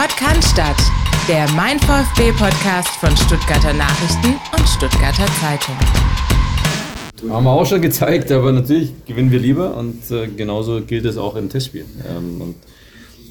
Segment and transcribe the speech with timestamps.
[0.00, 0.56] Podcast,
[1.28, 5.74] der Mein VfB Podcast von Stuttgarter Nachrichten und Stuttgarter Zeitung.
[7.28, 11.16] Haben wir auch schon gezeigt, aber natürlich gewinnen wir lieber und äh, genauso gilt es
[11.16, 11.84] auch im Testspiel.
[12.08, 12.54] Ähm, und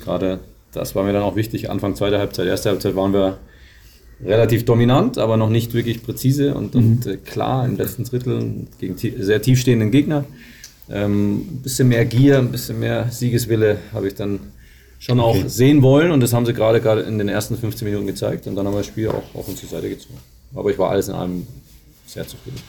[0.03, 0.41] gerade
[0.73, 1.69] das war mir dann auch wichtig.
[1.69, 3.37] Anfang zweiter Halbzeit, erste Halbzeit waren wir
[4.21, 6.81] relativ dominant, aber noch nicht wirklich präzise und, mhm.
[6.81, 10.25] und äh, klar im letzten Drittel gegen sehr tiefstehenden Gegner.
[10.89, 14.41] Ähm, ein bisschen mehr Gier, ein bisschen mehr Siegeswille habe ich dann
[14.99, 15.43] schon okay.
[15.43, 18.47] auch sehen wollen und das haben sie gerade gerade in den ersten 15 Minuten gezeigt
[18.47, 20.17] und dann haben wir das Spiel auch auf unsere Seite gezogen.
[20.55, 21.47] Aber ich war alles in allem
[22.05, 22.61] sehr zufrieden.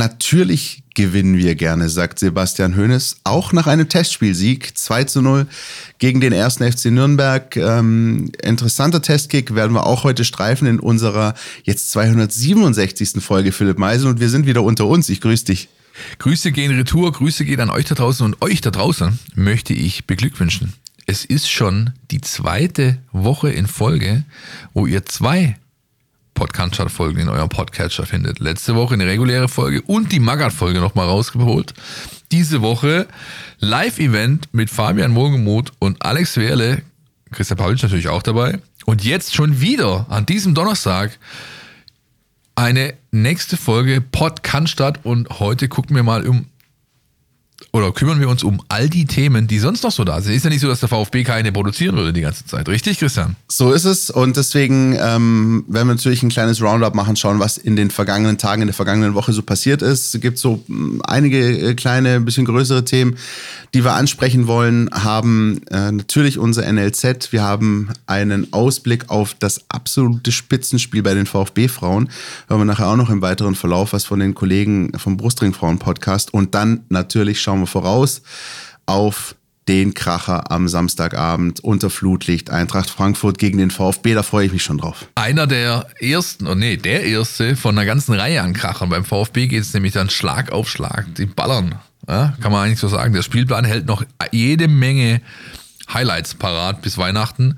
[0.00, 3.16] Natürlich gewinnen wir gerne, sagt Sebastian Hoeneß.
[3.24, 5.46] Auch nach einem Testspielsieg 2 zu 0
[5.98, 7.54] gegen den ersten FC Nürnberg.
[7.56, 11.34] Ähm, interessanter Testkick werden wir auch heute streifen in unserer
[11.64, 13.22] jetzt 267.
[13.22, 14.08] Folge, Philipp Meisel.
[14.08, 15.10] Und wir sind wieder unter uns.
[15.10, 15.68] Ich grüße dich.
[16.18, 20.06] Grüße gehen retour, Grüße gehen an euch da draußen und euch da draußen möchte ich
[20.06, 20.74] beglückwünschen.
[21.06, 24.24] Es ist schon die zweite Woche in Folge,
[24.72, 25.56] wo ihr zwei
[26.34, 28.38] Podcast-Folgen in eurem Podcatcher findet.
[28.38, 31.74] Letzte Woche eine reguläre Folge und die Magat-Folge nochmal rausgeholt.
[32.32, 33.06] Diese Woche
[33.58, 36.82] Live-Event mit Fabian Wohlgemuth und Alex Werle.
[37.30, 38.58] Christian Pavlic natürlich auch dabei.
[38.86, 41.18] Und jetzt schon wieder an diesem Donnerstag
[42.54, 46.46] eine nächste Folge Podcast und heute gucken wir mal um
[47.72, 50.34] oder kümmern wir uns um all die Themen, die sonst noch so da sind.
[50.34, 53.36] Ist ja nicht so, dass der VfB keine produzieren würde die ganze Zeit, richtig, Christian?
[53.48, 57.58] So ist es und deswegen ähm, werden wir natürlich ein kleines Roundup machen, schauen, was
[57.58, 60.14] in den vergangenen Tagen, in der vergangenen Woche so passiert ist.
[60.14, 63.16] Es gibt so hm, einige äh, kleine, ein bisschen größere Themen,
[63.72, 69.64] die wir ansprechen wollen, haben äh, natürlich unser NLZ, wir haben einen Ausblick auf das
[69.68, 72.10] absolute Spitzenspiel bei den VfB-Frauen,
[72.48, 76.54] hören wir nachher auch noch im weiteren Verlauf was von den Kollegen vom Brustring-Frauen-Podcast und
[76.54, 78.22] dann natürlich schauen wir voraus
[78.86, 79.34] auf
[79.68, 84.14] den Kracher am Samstagabend unter Flutlicht Eintracht Frankfurt gegen den VfB.
[84.14, 85.06] Da freue ich mich schon drauf.
[85.14, 88.88] Einer der ersten, oh nee, der erste von einer ganzen Reihe an Krachern.
[88.88, 91.14] Beim VfB geht es nämlich dann Schlag auf Schlag.
[91.14, 91.76] Die ballern,
[92.08, 93.14] ja, kann man eigentlich so sagen.
[93.14, 95.20] Der Spielplan hält noch jede Menge
[95.92, 97.56] Highlights parat bis Weihnachten.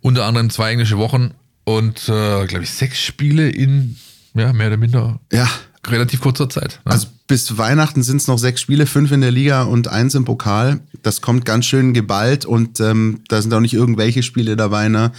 [0.00, 1.32] Unter anderem zwei englische Wochen
[1.64, 3.96] und, äh, glaube ich, sechs Spiele in,
[4.34, 5.20] ja, mehr oder minder.
[5.32, 5.48] Ja,
[5.90, 6.80] relativ kurzer Zeit.
[6.84, 6.92] Ne?
[6.92, 10.24] Also bis Weihnachten sind es noch sechs Spiele, fünf in der Liga und eins im
[10.24, 10.80] Pokal.
[11.02, 14.88] Das kommt ganz schön geballt und ähm, da sind auch nicht irgendwelche Spiele dabei.
[14.88, 15.12] Ne?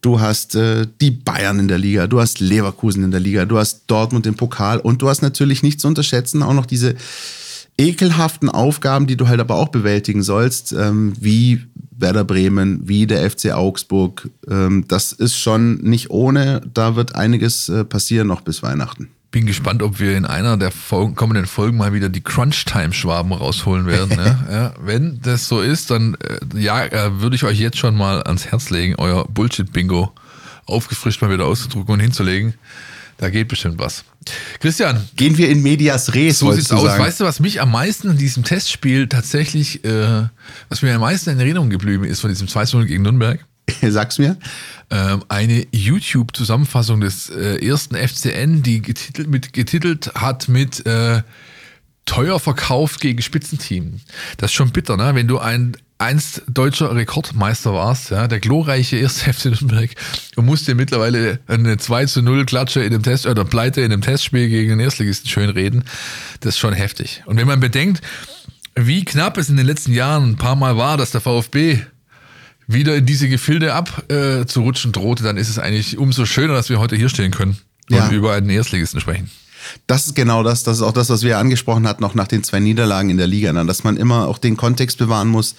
[0.00, 3.58] Du hast äh, die Bayern in der Liga, du hast Leverkusen in der Liga, du
[3.58, 6.94] hast Dortmund im Pokal und du hast natürlich nicht zu unterschätzen auch noch diese
[7.78, 11.62] ekelhaften Aufgaben, die du halt aber auch bewältigen sollst, ähm, wie
[11.96, 14.28] Werder Bremen, wie der FC Augsburg.
[14.48, 16.62] Ähm, das ist schon nicht ohne.
[16.72, 20.70] Da wird einiges äh, passieren noch bis Weihnachten bin gespannt, ob wir in einer der
[20.70, 24.16] Folgen, kommenden Folgen mal wieder die Crunch-Time-Schwaben rausholen werden.
[24.16, 24.46] ne?
[24.50, 28.22] ja, wenn das so ist, dann äh, ja, äh, würde ich euch jetzt schon mal
[28.22, 30.12] ans Herz legen, euer Bullshit-Bingo
[30.66, 32.54] aufgefrischt mal wieder auszudrucken und hinzulegen.
[33.18, 34.04] Da geht bestimmt was.
[34.60, 35.06] Christian.
[35.14, 36.38] Gehen wir in Medias Res.
[36.38, 36.84] So sieht's aus.
[36.84, 37.02] Sagen.
[37.02, 40.24] Weißt du, was mich am meisten in diesem Testspiel tatsächlich, äh,
[40.70, 43.44] was mir am meisten in Erinnerung geblieben ist von diesem 2-0 gegen Nürnberg?
[43.90, 44.36] Sag's mir.
[44.90, 51.22] Ähm, eine YouTube-Zusammenfassung des äh, ersten FCN, die getitelt, mit, getitelt hat mit äh,
[52.06, 54.00] teuer verkauft gegen Spitzenteam.
[54.36, 55.14] Das ist schon bitter, ne?
[55.14, 59.90] Wenn du ein einst deutscher Rekordmeister warst, ja, der glorreiche erste FC Nürnberg
[60.36, 63.90] und musst dir mittlerweile eine 2 zu 0 Klatsche in dem Test oder Pleite in
[63.90, 65.84] dem Testspiel gegen den Erstligisten schön reden.
[66.40, 67.22] Das ist schon heftig.
[67.26, 68.00] Und wenn man bedenkt,
[68.74, 71.80] wie knapp es in den letzten Jahren ein paar Mal war, dass der VfB
[72.72, 76.78] wieder in diese Gefilde abzurutschen äh, drohte, dann ist es eigentlich umso schöner, dass wir
[76.78, 77.58] heute hier stehen können
[77.90, 78.10] und ja.
[78.10, 79.30] über einen Erstligisten sprechen.
[79.86, 80.62] Das ist genau das.
[80.62, 83.26] Das ist auch das, was wir angesprochen hatten, auch nach den zwei Niederlagen in der
[83.26, 83.66] Liga, ne?
[83.66, 85.54] dass man immer auch den Kontext bewahren muss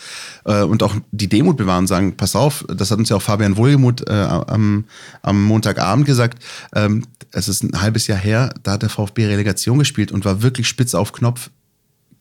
[0.46, 3.58] äh, und auch die Demut bewahren, sagen, pass auf, das hat uns ja auch Fabian
[3.58, 4.86] Wohlgemuth äh, am,
[5.22, 6.44] am Montagabend gesagt.
[6.76, 10.42] Ähm, es ist ein halbes Jahr her, da hat der VfB Relegation gespielt und war
[10.42, 11.50] wirklich spitz auf Knopf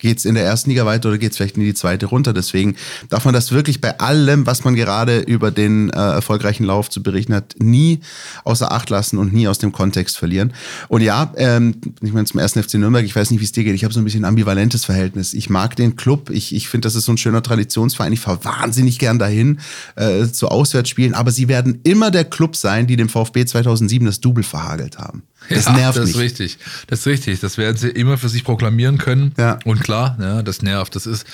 [0.01, 2.33] geht es in der ersten Liga weiter oder geht es vielleicht in die zweite runter.
[2.33, 2.75] Deswegen
[3.09, 7.03] darf man das wirklich bei allem, was man gerade über den äh, erfolgreichen Lauf zu
[7.03, 8.01] berichten hat, nie
[8.45, 10.53] außer Acht lassen und nie aus dem Kontext verlieren.
[10.89, 13.63] Und ja, ähm, ich meine zum ersten FC Nürnberg, ich weiß nicht, wie es dir
[13.63, 15.35] geht, ich habe so ein bisschen ambivalentes Verhältnis.
[15.35, 18.45] Ich mag den Club, ich, ich finde, das ist so ein schöner Traditionsverein, ich fahre
[18.45, 19.61] wahnsinnig gern dahin
[19.97, 24.21] äh, zu Auswärtsspielen, aber sie werden immer der Club sein, die dem VfB 2007 das
[24.21, 25.23] Double verhagelt haben.
[25.49, 26.13] Das ja, nervt das mich.
[26.13, 26.59] Das ist richtig.
[26.87, 27.41] Das ist richtig.
[27.41, 29.33] Das werden sie immer für sich proklamieren können.
[29.37, 29.59] Ja.
[29.65, 30.95] Und klar, ja, das nervt.
[30.95, 31.27] Das ist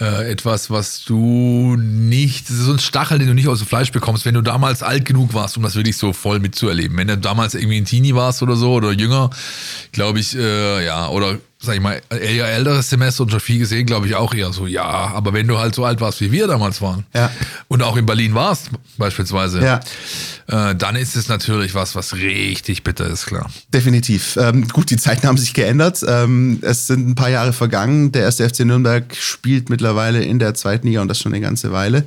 [0.00, 3.68] äh, etwas, was du nicht, das ist so ein Stachel, den du nicht aus dem
[3.68, 6.96] Fleisch bekommst, wenn du damals alt genug warst, um das wirklich so voll mitzuerleben.
[6.96, 9.30] Wenn du damals irgendwie ein Teenie warst oder so oder jünger,
[9.92, 13.86] glaube ich, äh, ja, oder sag ich mal, eher älteres Semester und schon viel gesehen,
[13.86, 16.46] glaube ich auch eher so, ja, aber wenn du halt so alt warst, wie wir
[16.46, 17.30] damals waren Ja.
[17.68, 19.80] und auch in Berlin warst, beispielsweise, Ja.
[20.70, 23.50] äh, dann ist es natürlich was, was richtig bitter ist, klar.
[23.72, 24.36] Definitiv.
[24.36, 26.04] Ähm, gut, die Zeiten haben sich geändert.
[26.06, 28.12] Ähm, es sind ein paar Jahre vergangen.
[28.12, 31.72] Der erste FC Nürnberg spielt mittlerweile in der zweiten Liga und das schon eine ganze
[31.72, 32.04] Weile.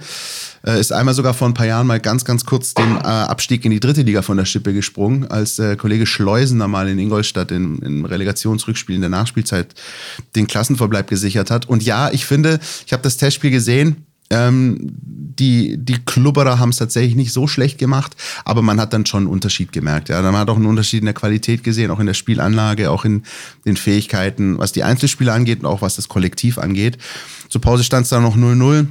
[0.65, 3.63] Äh, ist einmal sogar vor ein paar Jahren mal ganz, ganz kurz den äh, Abstieg
[3.63, 7.51] in die dritte Liga von der Schippe gesprungen, als der Kollege Schleusener mal in Ingolstadt
[7.51, 9.37] im, im Relegationsrückspiel in der Nachspielzeit
[10.35, 11.67] den Klassenverbleib gesichert hat.
[11.67, 14.05] Und ja, ich finde, ich habe das Testspiel gesehen.
[14.29, 14.77] Ähm,
[15.39, 19.23] die, die Klubberer haben es tatsächlich nicht so schlecht gemacht, aber man hat dann schon
[19.23, 20.09] einen Unterschied gemerkt.
[20.09, 23.05] Ja, man hat auch einen Unterschied in der Qualität gesehen, auch in der Spielanlage, auch
[23.05, 23.23] in
[23.65, 26.97] den Fähigkeiten, was die Einzelspieler angeht und auch was das Kollektiv angeht.
[27.49, 28.87] Zur Pause stand es dann noch 0-0.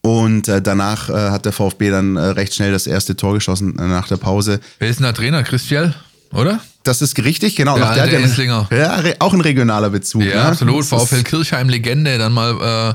[0.00, 3.78] Und äh, danach äh, hat der VfB dann äh, recht schnell das erste Tor geschossen
[3.78, 4.60] äh, nach der Pause.
[4.78, 5.42] Wer ist denn der Trainer?
[5.42, 5.94] Chris Fjell,
[6.32, 6.60] oder?
[6.88, 7.76] Das ist richtig, genau.
[7.76, 8.66] Der nach der, der, Esslinger.
[8.70, 10.22] ja, auch ein regionaler Bezug.
[10.22, 10.42] Ja, ne?
[10.44, 10.86] absolut.
[10.86, 12.94] VfL Kirchheim Legende, dann mal äh,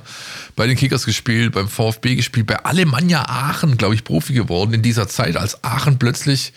[0.55, 4.81] bei den Kickers gespielt, beim VfB gespielt, bei Alemannia Aachen, glaube ich, Profi geworden in
[4.81, 6.53] dieser Zeit, als Aachen plötzlich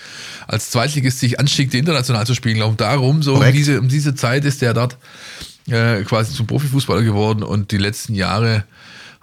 [0.49, 2.56] als Zweitligist sich anstiegte, international zu spielen.
[2.56, 4.97] Glaube darum, so um diese, um diese Zeit ist der dort
[5.69, 8.65] äh, quasi zum Profifußballer geworden und die letzten Jahre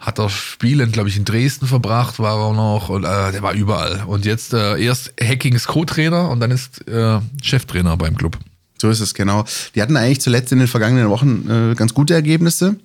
[0.04, 3.54] hat er Spielen, glaube ich, in Dresden verbracht, war er noch und äh, der war
[3.54, 4.04] überall.
[4.06, 8.38] Und jetzt äh, erst Hackings Co-Trainer und dann ist äh, Cheftrainer beim Club.
[8.76, 9.44] So ist es, genau.
[9.74, 12.76] Die hatten eigentlich zuletzt in den vergangenen Wochen äh, ganz gute Ergebnisse,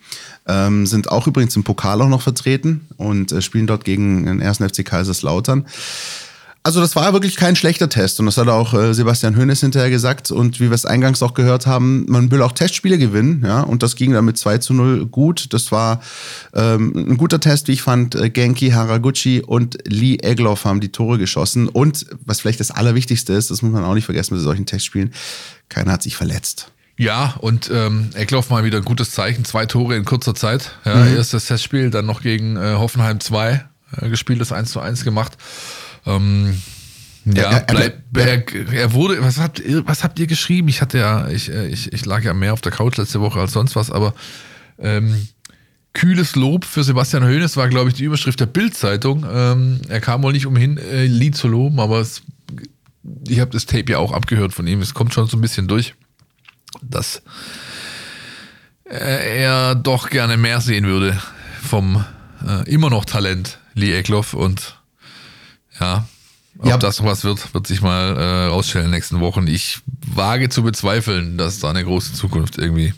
[0.47, 4.39] ähm, sind auch übrigens im Pokal auch noch vertreten und äh, spielen dort gegen den
[4.39, 5.65] ersten FC Kaiserslautern.
[6.61, 9.89] Also das war wirklich kein schlechter Test und das hat auch äh, Sebastian Hoeneß hinterher
[9.89, 13.61] gesagt und wie wir es eingangs auch gehört haben, man will auch Testspiele gewinnen, ja,
[13.61, 15.53] und das ging dann mit 2 zu 0 gut.
[15.53, 16.01] Das war
[16.53, 18.15] ähm, ein guter Test, wie ich fand.
[18.15, 23.31] Äh, Genki, Haraguchi und Lee Egloff haben die Tore geschossen und was vielleicht das Allerwichtigste
[23.33, 25.13] ist, das muss man auch nicht vergessen bei solchen Testspielen,
[25.69, 26.71] keiner hat sich verletzt.
[26.99, 29.45] Ja, und ähm, Eckloff mal wieder ein gutes Zeichen.
[29.45, 30.73] Zwei Tore in kurzer Zeit.
[30.83, 33.63] Ja, Erstes Testspiel, dann noch gegen äh, Hoffenheim 2
[34.01, 35.37] äh, gespielt, das 1 zu 1 gemacht.
[36.15, 36.61] Ähm,
[37.25, 37.61] ja, Er- er-
[38.11, 40.67] bleib, er, er wurde, was habt, ihr, was habt ihr geschrieben?
[40.69, 43.53] Ich hatte ja, ich, ich, ich lag ja mehr auf der Couch letzte Woche als
[43.53, 44.13] sonst was, aber
[44.79, 45.27] ähm,
[45.93, 49.25] kühles Lob für Sebastian Hoeneß war, glaube ich, die Überschrift der Bild-Zeitung.
[49.31, 52.21] Ähm, er kam wohl nicht umhin, äh, Lied zu loben, aber es,
[53.27, 54.81] ich habe das Tape ja auch abgehört von ihm.
[54.81, 55.95] Es kommt schon so ein bisschen durch,
[56.81, 57.21] dass
[58.85, 61.19] äh, er doch gerne mehr sehen würde
[61.61, 62.03] vom
[62.47, 64.78] äh, immer noch Talent Lee Eckloff und
[65.79, 66.07] ja,
[66.59, 66.77] ob Ja.
[66.77, 69.47] das noch was wird, wird sich mal äh, rausstellen in den nächsten Wochen.
[69.47, 72.93] Ich wage zu bezweifeln, dass da eine große Zukunft irgendwie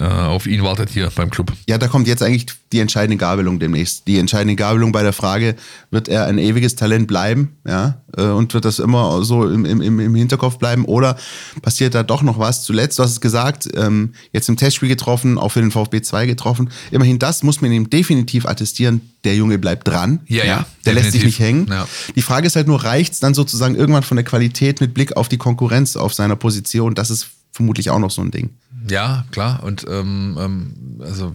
[0.00, 1.52] auf ihn wartet hier beim Club.
[1.68, 4.06] Ja, da kommt jetzt eigentlich die entscheidende Gabelung demnächst.
[4.06, 5.54] Die entscheidende Gabelung bei der Frage,
[5.90, 10.00] wird er ein ewiges Talent bleiben, ja, äh, und wird das immer so im, im,
[10.00, 11.16] im Hinterkopf bleiben oder
[11.60, 12.64] passiert da doch noch was?
[12.64, 16.24] Zuletzt, du hast es gesagt, ähm, jetzt im Testspiel getroffen, auch für den VfB 2
[16.26, 16.70] getroffen.
[16.90, 20.20] Immerhin das muss man ihm definitiv attestieren, der Junge bleibt dran.
[20.26, 21.38] Ja, ja, Der lässt sich definitiv.
[21.38, 21.66] nicht hängen.
[21.68, 21.86] Ja.
[22.16, 25.28] Die Frage ist halt nur, reicht's dann sozusagen irgendwann von der Qualität mit Blick auf
[25.28, 26.94] die Konkurrenz auf seiner Position?
[26.94, 28.50] Das ist vermutlich auch noch so ein Ding.
[28.88, 29.62] Ja, klar.
[29.62, 31.34] Und ähm, ähm, also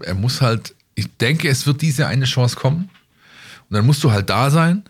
[0.00, 2.90] er muss halt, ich denke, es wird diese eine Chance kommen.
[3.68, 4.82] Und dann musst du halt da sein.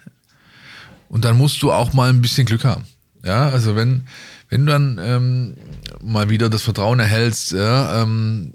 [1.08, 2.84] Und dann musst du auch mal ein bisschen Glück haben.
[3.24, 4.06] Ja, also wenn,
[4.48, 5.56] wenn du dann ähm,
[6.02, 8.54] mal wieder das Vertrauen erhältst, ja, ähm,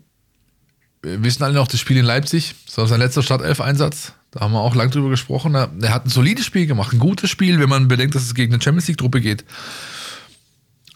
[1.01, 4.13] wir wissen alle noch das Spiel in Leipzig, das war sein letzter Startelf-Einsatz.
[4.31, 5.55] Da haben wir auch lang drüber gesprochen.
[5.55, 8.53] Er hat ein solides Spiel gemacht, ein gutes Spiel, wenn man bedenkt, dass es gegen
[8.53, 9.45] eine Champions League-Truppe geht.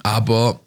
[0.04, 0.60] Aber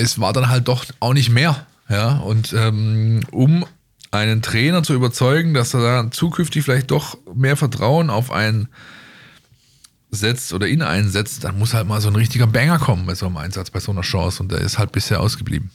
[0.00, 1.66] es war dann halt doch auch nicht mehr.
[1.88, 3.64] Ja, und ähm, um
[4.10, 8.68] einen Trainer zu überzeugen, dass er da zukünftig vielleicht doch mehr Vertrauen auf einen
[10.10, 13.14] setzt oder in einen setzt, dann muss halt mal so ein richtiger Banger kommen bei
[13.14, 14.42] so einem Einsatz, bei so einer Chance.
[14.42, 15.70] Und der ist halt bisher ausgeblieben.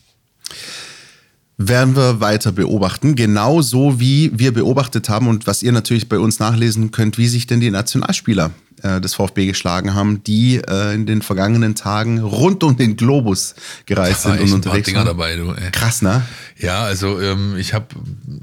[1.58, 6.40] Werden wir weiter beobachten, genauso wie wir beobachtet haben und was ihr natürlich bei uns
[6.40, 11.06] nachlesen könnt, wie sich denn die Nationalspieler äh, des VfB geschlagen haben, die äh, in
[11.06, 15.08] den vergangenen Tagen rund um den Globus gereist Da sind und unterwegs Dinger waren.
[15.08, 15.52] dabei, du.
[15.52, 15.72] Ey.
[15.72, 16.24] Krass, ne?
[16.58, 17.88] Ja, also ähm, ich habe,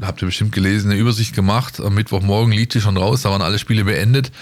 [0.01, 1.81] habt ihr bestimmt gelesen, eine Übersicht gemacht.
[1.81, 4.33] Am Mittwochmorgen liegt die schon raus, da waren alle Spiele beendet.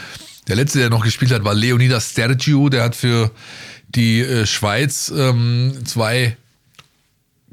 [0.47, 2.69] Der letzte, der noch gespielt hat, war Leonidas Stergiou.
[2.69, 3.31] Der hat für
[3.89, 6.37] die äh, Schweiz ähm, zwei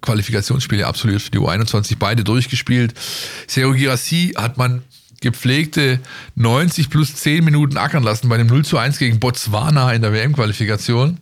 [0.01, 2.93] Qualifikationsspiele absolviert für die U21, beide durchgespielt.
[3.47, 4.83] Sergio Girassi hat man
[5.21, 5.99] gepflegte
[6.35, 10.13] 90 plus 10 Minuten ackern lassen bei dem 0 zu 1 gegen Botswana in der
[10.13, 11.17] WM-Qualifikation.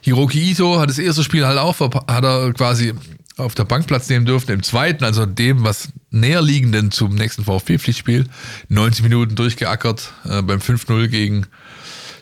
[0.00, 2.94] Hiroki Ito hat das erste Spiel halt auch, hat er quasi
[3.36, 4.50] auf der Bank Platz nehmen dürfen.
[4.50, 8.24] Im zweiten, also dem, was näherliegenden zum nächsten VfB-Pflichtspiel,
[8.68, 11.46] 90 Minuten durchgeackert äh, beim 5-0 gegen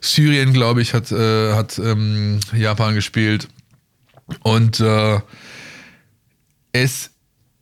[0.01, 3.49] Syrien, glaube ich, hat, äh, hat ähm, Japan gespielt.
[4.43, 5.21] Und äh,
[6.83, 7.11] Es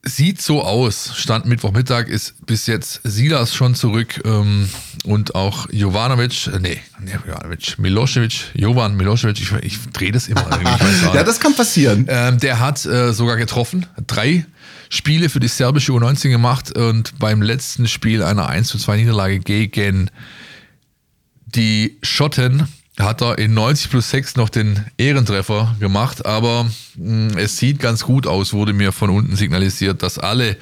[0.03, 1.13] sieht so aus.
[1.15, 4.69] Stand Mittwochmittag ist bis jetzt Silas schon zurück ähm,
[5.05, 10.45] und auch Jovanovic, äh, nee, nee, Jovanovic, Milosevic, Jovan Milosevic, ich, ich drehe das immer
[11.15, 12.07] Ja, das kann passieren.
[12.09, 14.45] Ähm, der hat äh, sogar getroffen, drei
[14.91, 19.39] Spiele für die serbische U19 gemacht und beim letzten Spiel einer 1 zu 2 Niederlage
[19.39, 20.11] gegen
[21.47, 22.67] die Schotten
[22.99, 28.05] hat er in 90 plus 6 noch den Ehrentreffer gemacht, aber mh, es sieht ganz
[28.05, 30.57] gut aus, wurde mir von unten signalisiert, dass alle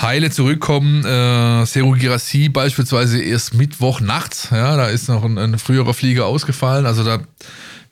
[0.00, 1.04] Heile zurückkommen.
[1.04, 6.26] Äh, Seru Girassi beispielsweise erst Mittwoch nachts, ja, da ist noch ein, ein früherer Flieger
[6.26, 7.20] ausgefallen, also da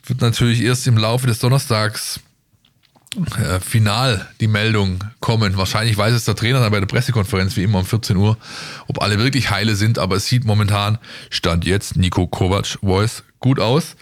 [0.04, 2.20] wird natürlich erst im Laufe des Donnerstags
[3.14, 5.56] äh, final die Meldung kommen.
[5.56, 8.36] Wahrscheinlich weiß es der Trainer dann bei der Pressekonferenz wie immer um 14 Uhr,
[8.88, 10.98] ob alle wirklich heile sind, aber es sieht momentan,
[11.30, 13.96] stand jetzt Nico Kovac Voice gut aus,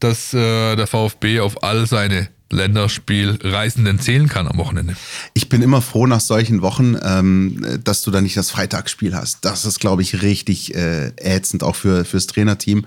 [0.00, 4.94] dass äh, der VfB auf all seine Länderspielreisenden zählen kann am Wochenende.
[5.34, 9.44] Ich bin immer froh nach solchen Wochen, ähm, dass du da nicht das Freitagsspiel hast.
[9.44, 12.84] Das ist, glaube ich, richtig äh, ätzend, auch für fürs Trainerteam.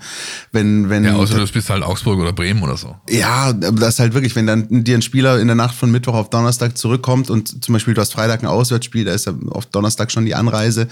[0.52, 2.96] Wenn, wenn, Ja, außer du bist halt Augsburg oder Bremen oder so.
[3.08, 6.14] Ja, das ist halt wirklich, wenn dann dir ein Spieler in der Nacht von Mittwoch
[6.14, 9.66] auf Donnerstag zurückkommt und zum Beispiel du hast Freitag ein Auswärtsspiel, da ist ja auf
[9.66, 10.88] Donnerstag schon die Anreise.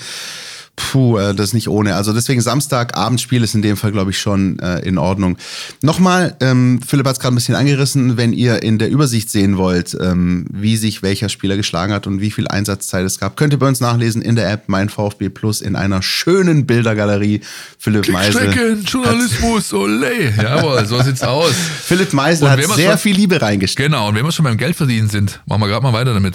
[0.94, 1.96] Puh, äh, das ist nicht ohne.
[1.96, 5.36] Also deswegen Samstag, Abendspiel ist in dem Fall, glaube ich, schon äh, in Ordnung.
[5.82, 9.56] Nochmal, ähm, Philipp hat es gerade ein bisschen angerissen, wenn ihr in der Übersicht sehen
[9.56, 13.52] wollt, ähm, wie sich welcher Spieler geschlagen hat und wie viel Einsatzzeit es gab, könnt
[13.52, 17.40] ihr bei uns nachlesen in der App Mein VfB Plus in einer schönen Bildergalerie.
[17.76, 18.78] Philipp Meisel.
[18.86, 20.30] Journalismus, ole.
[20.40, 21.54] Jawohl, so sieht's aus.
[21.84, 23.88] Philipp Meisel hat sehr schon- viel Liebe reingesteckt.
[23.88, 26.34] Genau, und wenn wir schon beim Geld verdienen sind, machen wir gerade mal weiter damit.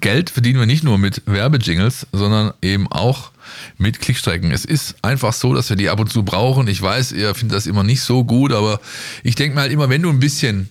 [0.00, 3.30] Geld verdienen wir nicht nur mit Werbejingles, sondern eben auch
[3.78, 4.50] mit Klickstrecken.
[4.50, 6.66] Es ist einfach so, dass wir die ab und zu brauchen.
[6.66, 8.80] Ich weiß, ihr findet das immer nicht so gut, aber
[9.22, 10.68] ich denke mal halt immer, wenn du ein bisschen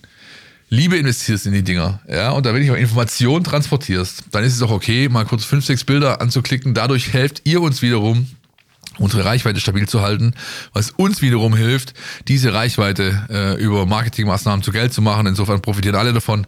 [0.68, 4.62] Liebe investierst in die Dinger, ja, und da wirklich auch Informationen transportierst, dann ist es
[4.62, 6.74] auch okay, mal kurz fünf, sechs Bilder anzuklicken.
[6.74, 8.26] Dadurch helft ihr uns wiederum,
[8.98, 10.34] unsere Reichweite stabil zu halten,
[10.72, 11.94] was uns wiederum hilft,
[12.28, 15.26] diese Reichweite äh, über Marketingmaßnahmen zu Geld zu machen.
[15.26, 16.46] Insofern profitieren alle davon.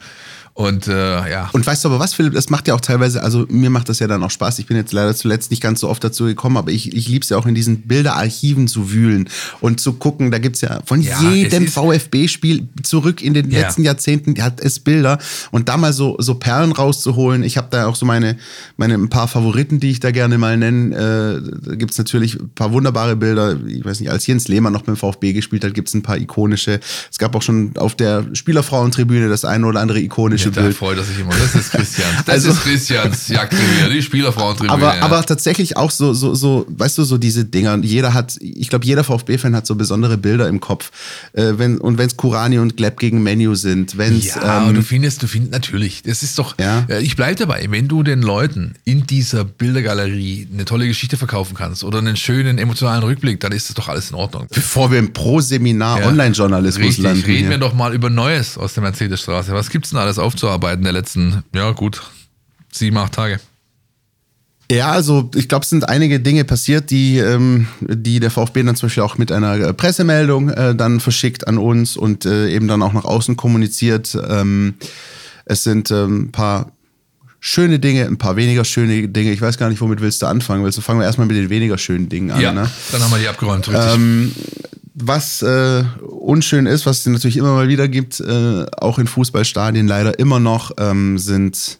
[0.56, 3.44] Und äh, ja, Und weißt du aber was, Philipp, das macht ja auch teilweise, also
[3.50, 4.58] mir macht das ja dann auch Spaß.
[4.58, 7.22] Ich bin jetzt leider zuletzt nicht ganz so oft dazu gekommen, aber ich, ich liebe
[7.22, 9.28] es ja auch in diesen Bilderarchiven zu wühlen
[9.60, 10.30] und zu gucken.
[10.30, 13.60] Da gibt's ja von Ja, jedem es VfB-Spiel zurück in den Ja.
[13.60, 15.18] letzten Jahrzehnten hat es Bilder
[15.50, 17.42] und da mal so, so Perlen rauszuholen.
[17.42, 18.38] Ich habe da auch so meine,
[18.78, 20.96] meine ein paar Favoriten, die ich da gerne mal nenne.
[20.96, 23.58] Äh, da gibt's natürlich ein paar wunderbare Bilder.
[23.68, 26.80] Ich weiß nicht, als Jens Lehmann noch beim VfB gespielt hat, gibt's ein paar ikonische.
[27.12, 30.76] Es gab auch schon auf der Spielerfrauentribüne das eine oder andere ikonische da Bild.
[30.76, 31.32] freut er sich immer.
[31.34, 32.24] Das ist Christians.
[32.24, 34.72] Das Also- ist Christians Jagdrevier, die Spielerfrauentribüne.
[34.72, 35.02] Aber, ja.
[35.02, 37.78] aber tatsächlich auch so, so, so, weißt du, so diese Dinger.
[37.82, 40.90] Jeder hat, ich glaube, jeder VfB-Fan hat so besondere Bilder im Kopf.
[41.32, 44.34] Äh, wenn, und wenn es Kurani und Glepp gegen Menu sind, wenn es.
[44.34, 46.84] ja, und du ähm, findest, du findest natürlich, das ist doch, Ja.
[46.88, 51.54] äh, ich bleib dabei, wenn du den Leuten in dieser Bildergalerie eine tolle Geschichte verkaufen
[51.56, 54.46] kannst oder einen schönen emotionalen Rückblick, dann ist das doch alles in Ordnung.
[54.52, 56.06] bevor wir im Pro-Seminar Ja.
[56.08, 57.24] Online-Journalismus landen.
[57.24, 57.50] reden hier.
[57.50, 59.52] wir doch mal über Neues aus der Mercedesstraße.
[59.52, 62.02] Was gibt's denn alles aufzuarbeiten der letzten, ja gut,
[62.70, 63.40] sieben, acht Tage?
[64.70, 68.74] Ja, also ich glaube, es sind einige Dinge passiert, die, ähm, die der VfB dann
[68.74, 72.66] zum Beispiel auch mit einer äh, Pressemeldung äh, dann verschickt an uns und äh, eben
[72.66, 74.18] dann auch nach außen kommuniziert.
[74.28, 74.74] Ähm,
[75.44, 76.72] es sind ähm, ein paar
[77.38, 79.30] schöne Dinge, ein paar weniger schöne Dinge.
[79.32, 80.64] Ich weiß gar nicht, womit willst du anfangen?
[80.64, 82.40] Willst du fangen wir erstmal mit den weniger schönen Dingen an?
[82.40, 82.68] Ja, Ne?
[82.90, 83.94] dann haben wir die abgeräumt, richtig.
[83.94, 84.32] Ähm,
[84.98, 89.86] was äh, unschön ist, was es natürlich immer mal wieder gibt, äh, auch in Fußballstadien
[89.86, 91.78] leider immer noch, ähm, sind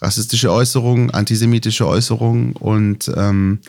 [0.00, 3.60] rassistische Äußerungen, antisemitische Äußerungen und ähm,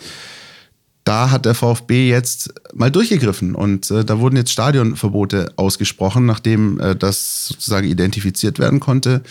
[1.04, 6.80] da hat der VfB jetzt mal durchgegriffen und äh, da wurden jetzt Stadionverbote ausgesprochen, nachdem
[6.80, 9.22] äh, das sozusagen identifiziert werden konnte.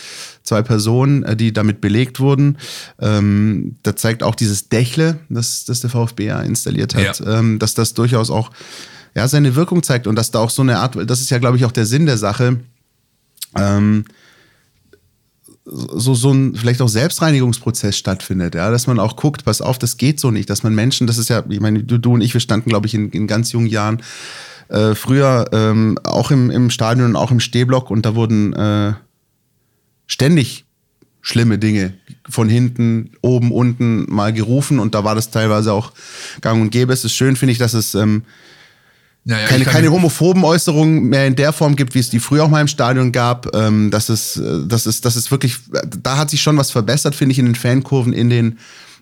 [0.43, 2.59] Zwei Personen, äh, die damit belegt wurden.
[3.01, 7.39] Ähm, da zeigt auch dieses Dächle, das, das der VfB ja installiert hat, Ja.
[7.39, 8.51] ähm, dass das durchaus auch
[9.19, 11.57] ja, seine Wirkung zeigt und dass da auch so eine Art, das ist ja, glaube
[11.57, 12.61] ich, auch der Sinn der Sache,
[13.57, 14.05] ähm,
[15.65, 19.97] so, so ein vielleicht auch Selbstreinigungsprozess stattfindet, ja, dass man auch guckt, pass auf, das
[19.97, 22.33] geht so nicht, dass man Menschen, das ist ja, ich meine, du, du und ich,
[22.33, 24.03] wir standen, glaube ich, in, in ganz jungen Jahren
[24.69, 28.93] äh, früher ähm, auch im, im Stadion und auch im Stehblock und da wurden äh,
[30.07, 30.65] ständig
[31.23, 31.95] schlimme Dinge
[32.29, 35.93] von hinten, oben, unten mal gerufen und da war das teilweise auch
[36.41, 36.93] gang und gäbe.
[36.93, 38.23] Es ist schön, finde ich, dass es ähm,
[39.29, 42.45] Ja, ja, keine, keine homophoben Äußerungen mehr in der Form gibt, wie es die früher
[42.45, 43.55] auch mal im Stadion gab.
[43.55, 45.59] Ähm, das ist, äh, das ist, das ist wirklich,
[46.03, 48.59] da hat sich schon was verbessert, finde ich, in den Fankurven in den,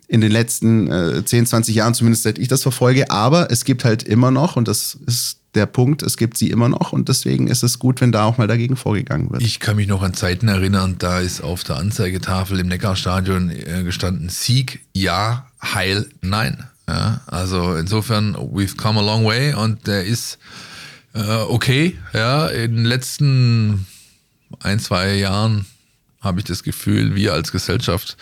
[0.09, 3.09] in den letzten äh, 10, 20 Jahren, zumindest seit ich das verfolge.
[3.09, 6.69] Aber es gibt halt immer noch, und das ist der Punkt, es gibt sie immer
[6.69, 9.43] noch und deswegen ist es gut, wenn da auch mal dagegen vorgegangen wird.
[9.43, 13.85] Ich kann mich noch an Zeiten erinnern, da ist auf der Anzeigetafel im Neckarstadion äh,
[13.85, 16.65] gestanden Sieg, ja, Heil, nein.
[16.89, 20.39] Ja, also insofern, we've come a long way und der ist
[21.15, 21.99] äh, okay.
[22.13, 23.87] Ja, in den letzten
[24.61, 25.67] ein, zwei Jahren
[26.21, 28.17] habe ich das Gefühl, wir als Gesellschaft,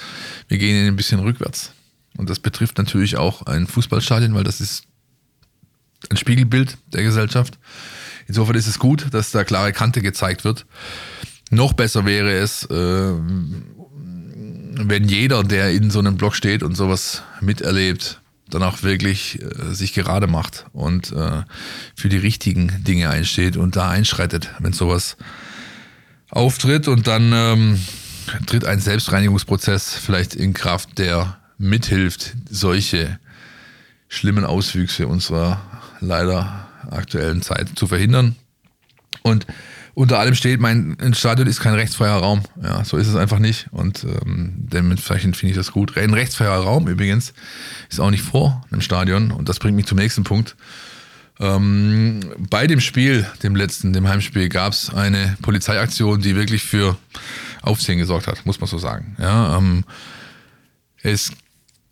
[0.48, 1.72] wir gehen ein bisschen rückwärts.
[2.16, 4.84] Und das betrifft natürlich auch ein Fußballstadion, weil das ist
[6.10, 7.58] ein Spiegelbild der Gesellschaft.
[8.26, 10.64] Insofern ist es gut, dass da klare Kante gezeigt wird.
[11.50, 13.12] Noch besser wäre es, äh,
[14.76, 18.20] wenn jeder, der in so einem Block steht und sowas miterlebt,
[18.54, 21.42] dann auch wirklich äh, sich gerade macht und äh,
[21.96, 25.16] für die richtigen Dinge einsteht und da einschreitet, wenn sowas
[26.30, 27.80] auftritt und dann ähm,
[28.46, 33.18] tritt ein Selbstreinigungsprozess vielleicht in Kraft, der mithilft, solche
[34.08, 35.60] schlimmen Auswüchse unserer
[36.00, 38.36] leider aktuellen Zeit zu verhindern.
[39.22, 39.46] Und
[39.94, 42.42] unter allem steht, mein ein Stadion ist kein rechtsfreier Raum.
[42.62, 43.68] Ja, so ist es einfach nicht.
[43.70, 45.96] Und ähm, dementsprechend finde ich das gut.
[45.96, 47.32] Ein rechtsfreier Raum übrigens
[47.88, 49.30] ist auch nicht vor einem Stadion.
[49.30, 50.56] Und das bringt mich zum nächsten Punkt.
[51.40, 52.20] Ähm,
[52.50, 56.96] bei dem Spiel, dem letzten, dem Heimspiel, gab es eine Polizeiaktion, die wirklich für
[57.62, 59.16] Aufsehen gesorgt hat, muss man so sagen.
[59.18, 59.84] Ja, ähm,
[61.02, 61.32] es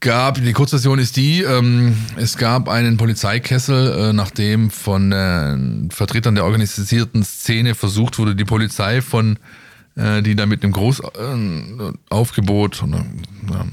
[0.03, 5.57] gab, die Kurzversion ist die, ähm, es gab einen Polizeikessel, äh, nachdem von äh,
[5.91, 9.39] Vertretern der organisierten Szene versucht wurde, die Polizei von,
[9.95, 12.87] äh, die da mit einem Großaufgebot, äh,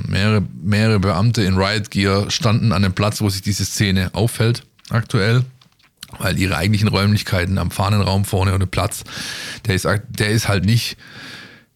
[0.07, 4.63] mehrere, mehrere Beamte in Riot Gear standen an dem Platz, wo sich diese Szene aufhält,
[4.89, 5.43] aktuell.
[6.17, 9.03] Weil ihre eigentlichen Räumlichkeiten am Fahnenraum vorne oder Platz,
[9.67, 10.97] der ist, der ist halt nicht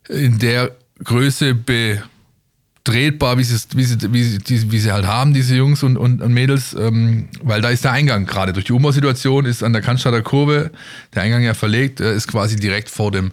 [0.10, 0.72] in der
[1.04, 1.54] Größe
[2.84, 5.98] betretbar, wie sie, es- wie sie, wie sie, wie sie halt haben, diese Jungs und,
[5.98, 8.52] und, und Mädels, ähm, weil da ist der Eingang gerade.
[8.54, 10.72] Durch die Umbausituation ist an der Cannstatter Kurve
[11.16, 13.32] der Eingang ja verlegt, äh, ist quasi direkt vor dem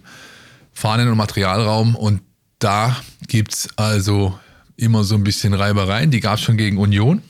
[0.73, 2.21] Fahnen- und Materialraum und
[2.59, 2.95] da
[3.27, 4.39] gibt's also
[4.77, 6.11] immer so ein bisschen Reibereien.
[6.11, 7.21] Die gab's schon gegen Union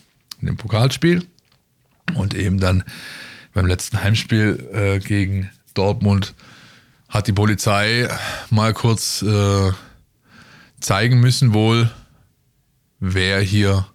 [0.42, 1.26] in dem Pokalspiel
[2.16, 2.84] und eben dann
[3.54, 6.34] beim letzten Heimspiel äh, gegen Dortmund
[7.10, 8.08] hat die Polizei
[8.50, 9.72] mal kurz äh,
[10.80, 11.90] zeigen müssen wohl,
[13.02, 13.88] wer hier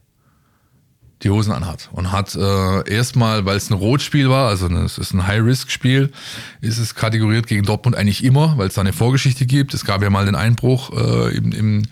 [1.23, 1.89] die Hosen anhat.
[1.93, 6.13] Und hat äh, erstmal, weil es ein Rotspiel war, also es ist ein High-Risk-Spiel,
[6.61, 9.73] ist es kategoriert gegen Dortmund eigentlich immer, weil es da eine Vorgeschichte gibt.
[9.73, 11.83] Es gab ja mal den Einbruch äh, im, im,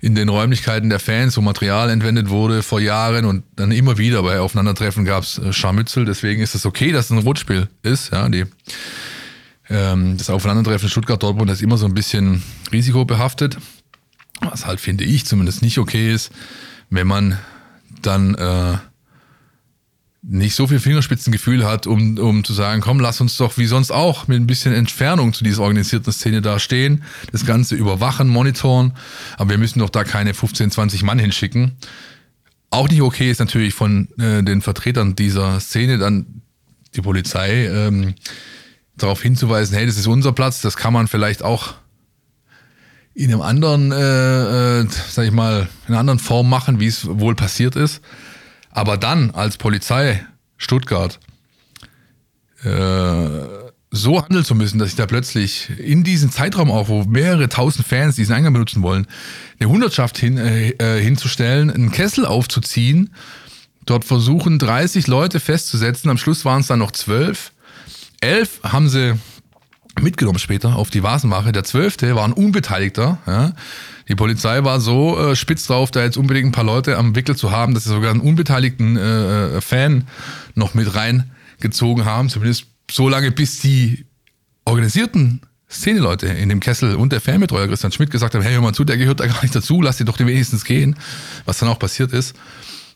[0.00, 4.22] in den Räumlichkeiten der Fans, wo Material entwendet wurde vor Jahren und dann immer wieder
[4.22, 6.04] bei Aufeinandertreffen gab es äh, Scharmützel.
[6.04, 8.12] Deswegen ist es okay, dass es ein Rotspiel ist.
[8.12, 8.44] Ja, die
[9.70, 13.56] ähm, das Aufeinandertreffen Stuttgart-Dortmund ist immer so ein bisschen risikobehaftet.
[14.40, 16.32] Was halt, finde ich, zumindest nicht okay ist,
[16.90, 17.38] wenn man
[18.02, 18.78] dann äh,
[20.22, 23.90] nicht so viel Fingerspitzengefühl hat, um, um zu sagen, komm, lass uns doch wie sonst
[23.90, 28.92] auch mit ein bisschen Entfernung zu dieser organisierten Szene da stehen, das Ganze überwachen, monitoren,
[29.36, 31.72] aber wir müssen doch da keine 15, 20 Mann hinschicken.
[32.70, 36.42] Auch nicht okay ist natürlich von äh, den Vertretern dieser Szene dann
[36.94, 38.14] die Polizei ähm,
[38.96, 41.74] darauf hinzuweisen, hey, das ist unser Platz, das kann man vielleicht auch
[43.14, 47.06] in einem anderen, äh, äh, sag ich mal, in einer anderen Form machen, wie es
[47.06, 48.00] wohl passiert ist.
[48.70, 50.24] Aber dann als Polizei
[50.56, 51.18] Stuttgart
[52.64, 57.48] äh, so handeln zu müssen, dass ich da plötzlich in diesem Zeitraum auch, wo mehrere
[57.50, 59.06] tausend Fans diesen Eingang benutzen wollen,
[59.60, 63.10] eine Hundertschaft hin, äh, äh, hinzustellen, einen Kessel aufzuziehen,
[63.84, 67.52] dort versuchen 30 Leute festzusetzen, am Schluss waren es dann noch zwölf.
[68.22, 69.18] Elf haben sie
[70.00, 71.52] mitgenommen später auf die Vasenwache.
[71.52, 73.18] Der zwölfte war ein Unbeteiligter.
[73.26, 73.52] Ja.
[74.08, 77.36] Die Polizei war so äh, spitz drauf, da jetzt unbedingt ein paar Leute am Wickel
[77.36, 80.08] zu haben, dass sie sogar einen unbeteiligten äh, Fan
[80.54, 82.28] noch mit reingezogen haben.
[82.28, 84.06] Zumindest so lange, bis die
[84.64, 88.74] organisierten Szeneleute in dem Kessel und der Fanbetreuer Christian Schmidt gesagt haben, hey, hör mal
[88.74, 90.96] zu, der gehört da gar nicht dazu, lass ihn doch den wenigstens gehen,
[91.44, 92.36] was dann auch passiert ist.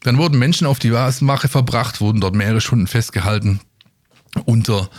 [0.02, 3.60] Dann wurden Menschen auf die Vasenwache verbracht, wurden dort mehrere Stunden festgehalten
[4.44, 4.90] unter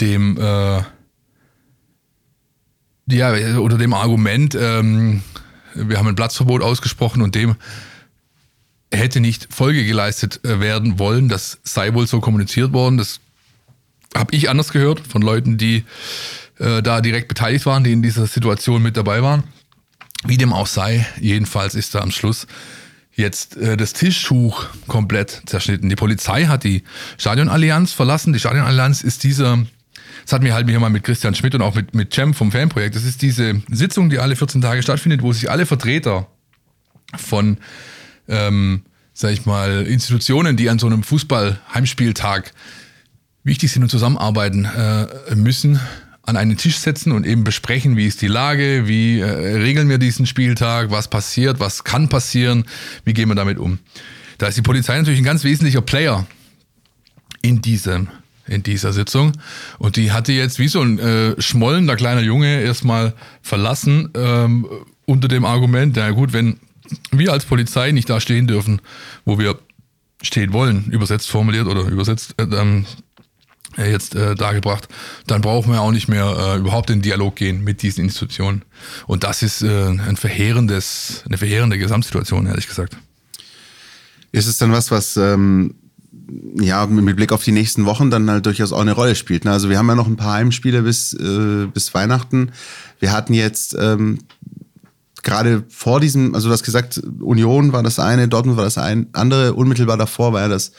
[0.00, 0.82] dem äh,
[3.10, 5.22] ja, unter dem Argument, ähm,
[5.74, 7.56] wir haben ein Platzverbot ausgesprochen und dem
[8.92, 11.28] hätte nicht Folge geleistet äh, werden wollen.
[11.28, 12.96] Das sei wohl so kommuniziert worden.
[12.96, 13.20] Das
[14.16, 15.84] habe ich anders gehört von Leuten, die
[16.58, 19.44] äh, da direkt beteiligt waren, die in dieser Situation mit dabei waren.
[20.24, 22.46] Wie dem auch sei, jedenfalls ist da am Schluss
[23.14, 25.88] jetzt äh, das Tischtuch komplett zerschnitten.
[25.88, 26.82] Die Polizei hat die
[27.18, 28.32] Stadionallianz verlassen.
[28.32, 29.64] Die Stadionallianz ist dieser,
[30.24, 32.52] das hatten wir halt hier mal mit Christian Schmidt und auch mit, mit Cem vom
[32.52, 32.96] Fanprojekt.
[32.96, 36.28] Das ist diese Sitzung, die alle 14 Tage stattfindet, wo sich alle Vertreter
[37.16, 37.58] von,
[38.28, 38.82] ähm,
[39.14, 42.52] sag ich mal, Institutionen, die an so einem Fußball-Heimspieltag
[43.44, 45.80] wichtig sind und zusammenarbeiten äh, müssen,
[46.22, 49.96] an einen Tisch setzen und eben besprechen, wie ist die Lage, wie äh, regeln wir
[49.96, 52.66] diesen Spieltag, was passiert, was kann passieren,
[53.04, 53.78] wie gehen wir damit um.
[54.36, 56.26] Da ist die Polizei natürlich ein ganz wesentlicher Player
[57.40, 58.08] in diesem
[58.48, 59.32] in dieser Sitzung.
[59.78, 64.66] Und die hatte jetzt wie so ein äh, schmollender kleiner Junge erstmal verlassen ähm,
[65.06, 66.58] unter dem Argument, na gut, wenn
[67.10, 68.80] wir als Polizei nicht da stehen dürfen,
[69.24, 69.58] wo wir
[70.22, 72.86] stehen wollen, übersetzt formuliert oder übersetzt, äh, ähm,
[73.76, 74.88] äh, jetzt äh, dargebracht,
[75.26, 78.64] dann brauchen wir auch nicht mehr äh, überhaupt in Dialog gehen mit diesen Institutionen.
[79.06, 82.96] Und das ist äh, ein verheerendes, eine verheerende Gesamtsituation, ehrlich gesagt.
[84.32, 85.74] Ist es dann was, was ähm,
[86.60, 89.44] ja mit Blick auf die nächsten Wochen dann halt durchaus auch eine Rolle spielt?
[89.44, 89.52] Ne?
[89.52, 92.52] Also wir haben ja noch ein paar Heimspiele bis, äh, bis Weihnachten.
[93.00, 94.18] Wir hatten jetzt ähm,
[95.22, 99.08] gerade vor diesem, also du hast gesagt, Union war das eine, Dortmund war das ein,
[99.12, 100.72] andere, unmittelbar davor war ja das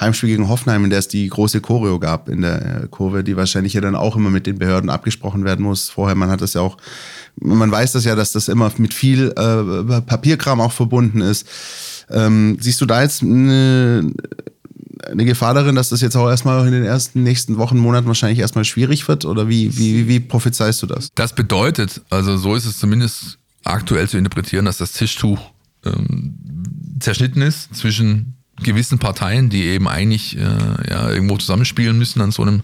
[0.00, 3.36] Heimspiel gegen Hoffenheim, in der es die große Choreo gab in der äh, Kurve, die
[3.36, 5.88] wahrscheinlich ja dann auch immer mit den Behörden abgesprochen werden muss.
[5.88, 6.76] Vorher, man hat das ja auch,
[7.36, 11.46] man weiß das ja, dass das immer mit viel äh, Papierkram auch verbunden ist.
[12.10, 14.12] Ähm, siehst du da jetzt eine,
[15.04, 18.38] eine Gefahr darin, dass das jetzt auch erstmal in den ersten nächsten Wochen, Monaten wahrscheinlich
[18.38, 19.24] erstmal schwierig wird?
[19.24, 21.10] Oder wie, wie, wie prophezeist du das?
[21.14, 25.40] Das bedeutet, also so ist es zumindest aktuell zu interpretieren, dass das Tischtuch
[25.84, 26.34] ähm,
[27.00, 30.40] zerschnitten ist zwischen gewissen Parteien, die eben eigentlich äh,
[30.88, 32.62] ja, irgendwo zusammenspielen müssen an so einem,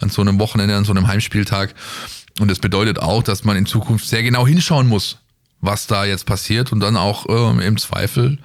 [0.00, 1.74] an so einem Wochenende, an so einem Heimspieltag.
[2.38, 5.18] Und das bedeutet auch, dass man in Zukunft sehr genau hinschauen muss,
[5.60, 8.38] was da jetzt passiert und dann auch äh, im Zweifel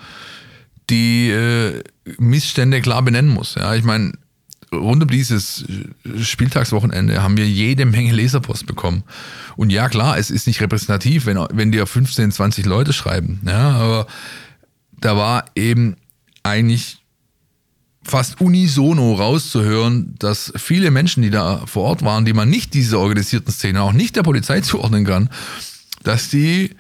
[0.90, 1.84] die äh,
[2.18, 3.56] Missstände klar benennen muss.
[3.56, 4.14] Ja, ich meine,
[4.72, 5.66] rund um dieses
[6.22, 9.04] Spieltagswochenende haben wir jede Menge Leserpost bekommen.
[9.56, 13.42] Und ja, klar, es ist nicht repräsentativ, wenn, wenn dir 15, 20 Leute schreiben.
[13.46, 14.08] Ja, aber
[15.00, 15.96] da war eben
[16.44, 17.00] eigentlich
[18.04, 23.00] fast unisono rauszuhören, dass viele Menschen, die da vor Ort waren, die man nicht dieser
[23.00, 25.30] organisierten Szene, auch nicht der Polizei zuordnen kann,
[26.04, 26.72] dass die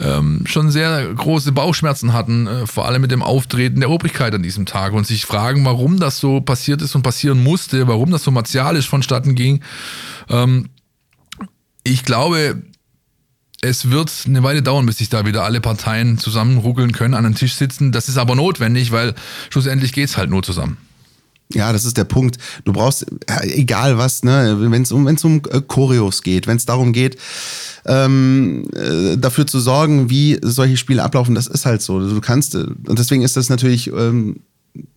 [0.00, 4.42] ähm, schon sehr große Bauchschmerzen hatten, äh, vor allem mit dem Auftreten der Obrigkeit an
[4.42, 8.22] diesem Tag und sich fragen, warum das so passiert ist und passieren musste, warum das
[8.22, 9.62] so martialisch vonstatten ging.
[10.28, 10.68] Ähm,
[11.84, 12.62] ich glaube,
[13.60, 17.34] es wird eine Weile dauern, bis sich da wieder alle Parteien zusammenruckeln können, an den
[17.34, 17.90] Tisch sitzen.
[17.90, 19.14] Das ist aber notwendig, weil
[19.50, 20.76] schlussendlich geht's halt nur zusammen.
[21.54, 22.36] Ja, das ist der Punkt.
[22.64, 23.06] Du brauchst,
[23.42, 27.16] egal was, ne, wenn es um, wenn's um äh, Choreos geht, wenn es darum geht,
[27.86, 32.00] ähm, äh, dafür zu sorgen, wie solche Spiele ablaufen, das ist halt so.
[32.00, 34.40] Du kannst, äh, und deswegen ist das natürlich ähm,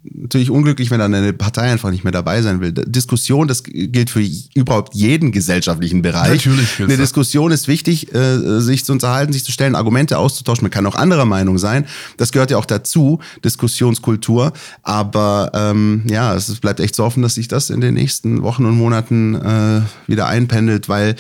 [0.03, 2.71] natürlich unglücklich, wenn dann eine Partei einfach nicht mehr dabei sein will.
[2.71, 4.23] Diskussion, das gilt für
[4.55, 6.45] überhaupt jeden gesellschaftlichen Bereich.
[6.45, 6.79] Natürlich.
[6.79, 10.63] Eine Diskussion ist wichtig, äh, sich zu unterhalten, sich zu stellen, Argumente auszutauschen.
[10.63, 11.85] Man kann auch anderer Meinung sein.
[12.17, 14.53] Das gehört ja auch dazu, Diskussionskultur.
[14.83, 18.65] Aber ähm, ja, es bleibt echt zu hoffen, dass sich das in den nächsten Wochen
[18.65, 21.15] und Monaten äh, wieder einpendelt, weil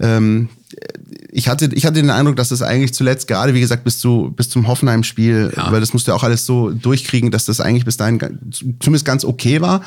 [0.00, 0.48] ähm,
[1.30, 4.32] ich hatte, ich hatte den Eindruck, dass das eigentlich zuletzt, gerade wie gesagt, bis, zu,
[4.36, 5.72] bis zum Hoffenheim-Spiel, ja.
[5.72, 8.20] weil das musste ja auch alles so durchkriegen, dass das eigentlich bis dahin
[8.80, 9.82] zumindest ganz okay war.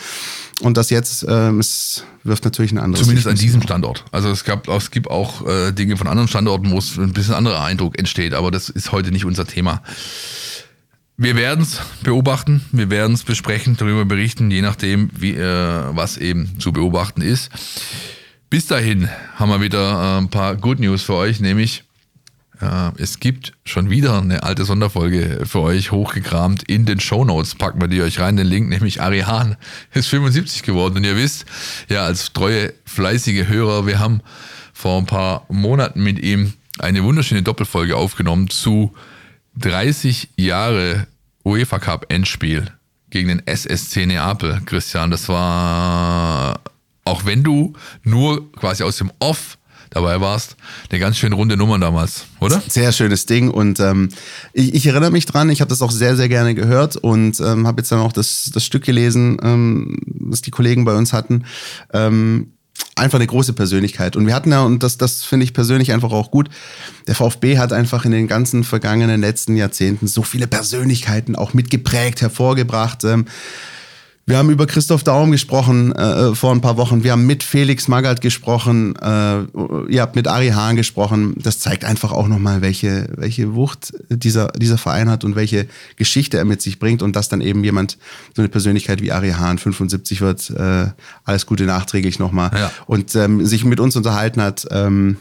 [0.61, 3.03] Und das jetzt, ähm, es wirft natürlich ein anderes.
[3.05, 4.05] Zumindest an diesem Standort.
[4.11, 7.35] Also es, gab, es gibt auch äh, Dinge von anderen Standorten, wo es ein bisschen
[7.35, 9.83] anderer Eindruck entsteht, aber das ist heute nicht unser Thema.
[11.17, 16.17] Wir werden es beobachten, wir werden es besprechen, darüber berichten, je nachdem, wie, äh, was
[16.17, 17.51] eben zu beobachten ist.
[18.55, 21.83] Bis dahin haben wir wieder äh, ein paar Good News für euch, nämlich
[22.61, 26.63] äh, es gibt schon wieder eine alte Sonderfolge für euch hochgekramt.
[26.63, 29.57] In den Show Notes packen wir die euch rein, den Link, nämlich Ari Hahn
[29.93, 30.95] ist 75 geworden.
[30.95, 31.43] Und ihr wisst,
[31.89, 34.21] ja, als treue, fleißige Hörer, wir haben
[34.71, 38.93] vor ein paar Monaten mit ihm eine wunderschöne Doppelfolge aufgenommen zu
[39.57, 41.07] 30 Jahre
[41.43, 42.71] UEFA Cup Endspiel
[43.09, 44.61] gegen den SSC Neapel.
[44.65, 46.61] Christian, das war
[47.05, 49.57] auch wenn du nur quasi aus dem Off
[49.91, 50.57] dabei warst.
[50.89, 52.61] Eine ganz schön runde Nummer damals, oder?
[52.67, 54.09] Sehr schönes Ding und ähm,
[54.51, 57.65] ich, ich, erinnere mich dran, ich habe das auch sehr, sehr gerne gehört und ähm,
[57.65, 61.45] habe jetzt dann auch das, das Stück gelesen, ähm, das die Kollegen bei uns hatten.
[61.93, 62.51] Ähm,
[62.95, 64.15] einfach eine große Persönlichkeit.
[64.15, 66.49] Und wir hatten ja, und das, das finde ich persönlich einfach auch gut,
[67.07, 72.21] der VfB hat einfach in den ganzen vergangenen letzten Jahrzehnten so viele Persönlichkeiten auch mitgeprägt,
[72.21, 73.03] hervorgebracht.
[74.27, 77.03] Wir haben über Christoph Daum gesprochen äh, vor ein paar Wochen.
[77.03, 78.95] Wir haben mit Felix Magath gesprochen.
[78.95, 79.43] Äh,
[79.91, 81.35] ihr habt mit Ari Hahn gesprochen.
[81.37, 86.39] Das zeigt einfach auch nochmal, welche, welche Wucht dieser, dieser Verein hat und welche Geschichte
[86.39, 87.03] er mit sich bringt.
[87.03, 87.99] Und dass dann eben jemand,
[88.35, 90.87] so eine Persönlichkeit wie Ari Hahn, 75 wird, äh,
[91.23, 92.49] alles Gute nachträglich nochmal.
[92.57, 92.71] Ja.
[92.87, 94.65] Und ähm, sich mit uns unterhalten hat.
[94.71, 95.17] Ähm,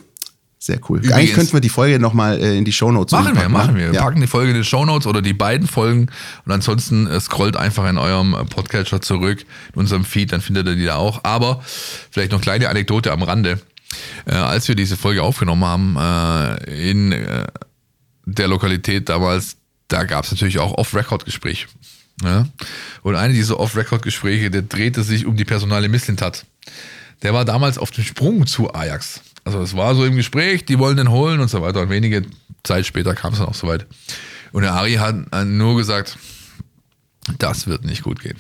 [0.64, 0.98] sehr cool.
[0.98, 3.74] Übrigens- Eigentlich könnten wir die Folge nochmal äh, in die Shownotes Machen wir, packen, machen
[3.74, 3.81] ne?
[3.81, 3.87] wir.
[3.92, 4.03] Wir Ja.
[4.05, 6.09] packen die Folge in die Shownotes oder die beiden Folgen
[6.46, 10.66] und ansonsten äh, scrollt einfach in eurem äh, Podcatcher zurück, in unserem Feed, dann findet
[10.66, 11.20] ihr die da auch.
[11.24, 11.62] Aber
[12.11, 13.61] vielleicht noch kleine Anekdote am Rande.
[14.27, 15.96] Äh, als wir diese Folge aufgenommen haben,
[16.66, 17.44] äh, in äh,
[18.24, 19.57] der Lokalität damals,
[19.88, 21.66] da gab es natürlich auch Off-Record-Gespräche.
[22.22, 22.46] Ja?
[23.03, 26.46] Und eine dieser Off-Record-Gespräche, der drehte sich um die Personale Misslintat.
[27.22, 29.20] Der war damals auf dem Sprung zu Ajax.
[29.44, 31.83] Also es war so im Gespräch, die wollen den holen und so weiter.
[31.83, 32.22] Und wenige
[32.62, 33.87] Zeit später kam es dann auch soweit.
[34.52, 35.14] Und der Ari hat
[35.46, 36.16] nur gesagt,
[37.38, 38.38] das wird nicht gut gehen.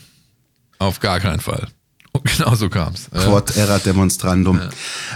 [0.78, 1.68] Auf gar keinen Fall.
[2.12, 3.10] Und genau so kam es.
[3.10, 4.60] Quod erat demonstrandum.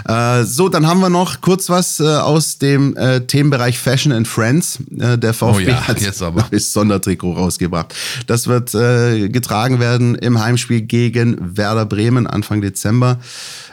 [0.06, 4.26] Äh, so, dann haben wir noch kurz was äh, aus dem äh, Themenbereich Fashion and
[4.26, 4.80] Friends.
[4.98, 6.48] Äh, der VfB Oh ja, hat jetzt aber.
[6.50, 7.94] das Sondertrikot rausgebracht.
[8.26, 13.18] Das wird äh, getragen werden im Heimspiel gegen Werder Bremen Anfang Dezember.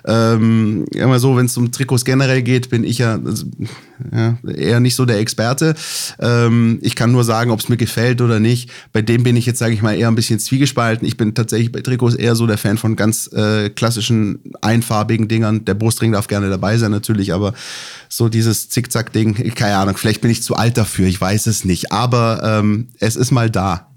[0.07, 3.45] Ähm, immer so, wenn es um Trikots generell geht, bin ich ja, also,
[4.11, 5.73] ja eher nicht so der Experte.
[6.19, 8.69] Ähm, ich kann nur sagen, ob es mir gefällt oder nicht.
[8.93, 11.07] Bei dem bin ich jetzt, sage ich mal, eher ein bisschen zwiegespalten.
[11.07, 15.65] Ich bin tatsächlich bei Trikots eher so der Fan von ganz äh, klassischen einfarbigen Dingern.
[15.65, 17.53] Der Brustring darf gerne dabei sein natürlich, aber
[18.07, 21.91] so dieses Zickzack-Ding, keine Ahnung, vielleicht bin ich zu alt dafür, ich weiß es nicht.
[21.91, 23.87] Aber ähm, es ist mal da.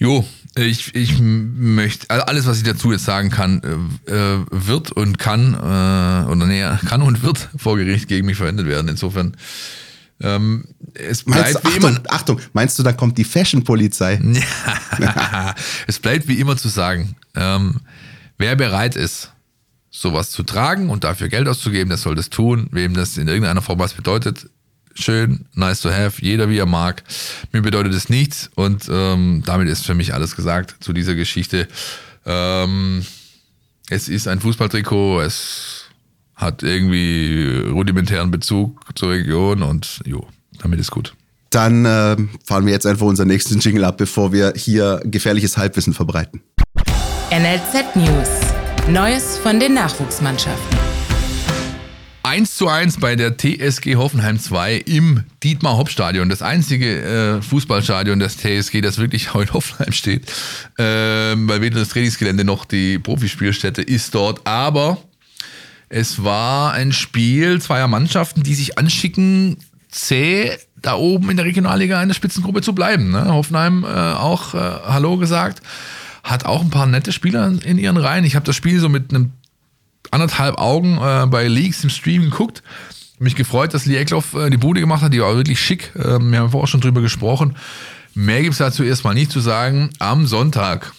[0.00, 4.92] Jo, ich, ich möchte, also alles, was ich dazu jetzt sagen kann, äh, äh, wird
[4.92, 8.88] und kann, äh, oder nee, kann und wird vor Gericht gegen mich verwendet werden.
[8.88, 9.36] Insofern,
[10.22, 11.88] ähm, es Meinst bleibt du, wie immer.
[11.88, 14.20] Achtung, Achtung, meinst du, da kommt die Fashion-Polizei?
[15.86, 17.80] es bleibt wie immer zu sagen, ähm,
[18.38, 19.32] wer bereit ist,
[19.90, 22.68] sowas zu tragen und dafür Geld auszugeben, der soll das tun.
[22.70, 24.48] Wem das in irgendeiner Form was bedeutet,
[24.94, 27.02] schön, nice to have, jeder wie er mag.
[27.52, 31.68] Mir bedeutet es nichts und ähm, damit ist für mich alles gesagt zu dieser Geschichte.
[32.26, 33.04] Ähm,
[33.88, 35.84] es ist ein Fußballtrikot, es
[36.36, 40.26] hat irgendwie rudimentären Bezug zur Region und jo,
[40.58, 41.14] damit ist gut.
[41.50, 45.92] Dann äh, fahren wir jetzt einfach unseren nächsten Jingle ab, bevor wir hier gefährliches Halbwissen
[45.92, 46.40] verbreiten.
[47.30, 48.28] NLZ News.
[48.88, 50.89] Neues von den Nachwuchsmannschaften.
[52.22, 56.28] 1 zu 1 bei der TSG Hoffenheim 2 im Dietmar-Hopp-Stadion.
[56.28, 57.02] Das einzige
[57.38, 60.30] äh, Fußballstadion des TSG, das wirklich auch in Hoffenheim steht.
[60.78, 64.46] Ähm, weil weder das Trainingsgelände noch die Profispielstätte ist dort.
[64.46, 64.98] Aber
[65.88, 69.56] es war ein Spiel zweier Mannschaften, die sich anschicken,
[69.88, 73.10] zäh da oben in der Regionalliga in der Spitzengruppe zu bleiben.
[73.10, 73.32] Ne?
[73.32, 75.62] Hoffenheim äh, auch äh, Hallo gesagt.
[76.22, 78.24] Hat auch ein paar nette Spieler in ihren Reihen.
[78.24, 79.32] Ich habe das Spiel so mit einem
[80.10, 82.62] anderthalb Augen äh, bei Leaks im Stream geguckt.
[83.18, 85.12] Mich gefreut, dass Lee Eckloff äh, die Bude gemacht hat.
[85.12, 85.92] Die war wirklich schick.
[85.96, 87.56] Ähm, wir haben vorher schon drüber gesprochen.
[88.14, 89.90] Mehr gibt's dazu erstmal nicht zu sagen.
[89.98, 90.92] Am Sonntag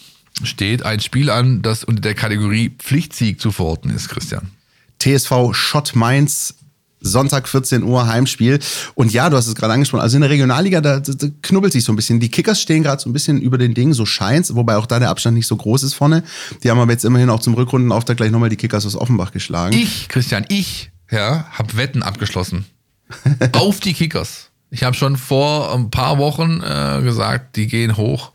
[0.43, 4.51] steht ein Spiel an, das unter der Kategorie Pflichtsieg zu verorten ist, Christian.
[4.99, 6.55] TSV Schott Mainz.
[7.01, 8.59] Sonntag 14 Uhr Heimspiel.
[8.95, 10.01] Und ja, du hast es gerade angesprochen.
[10.01, 12.19] Also in der Regionalliga, da, da, knubbelt sich so ein bisschen.
[12.19, 14.99] Die Kickers stehen gerade so ein bisschen über den Dingen, so scheint's, wobei auch da
[14.99, 16.23] der Abstand nicht so groß ist vorne.
[16.63, 19.75] Die haben aber jetzt immerhin auch zum Rückrundenauftakt gleich nochmal die Kickers aus Offenbach geschlagen.
[19.75, 22.65] Ich, Christian, ich, ja, habe Wetten abgeschlossen.
[23.53, 24.49] auf die Kickers.
[24.69, 28.31] Ich habe schon vor ein paar Wochen äh, gesagt, die gehen hoch.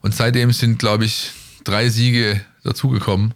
[0.00, 1.32] Und seitdem sind, glaube ich,
[1.64, 3.34] drei Siege dazugekommen.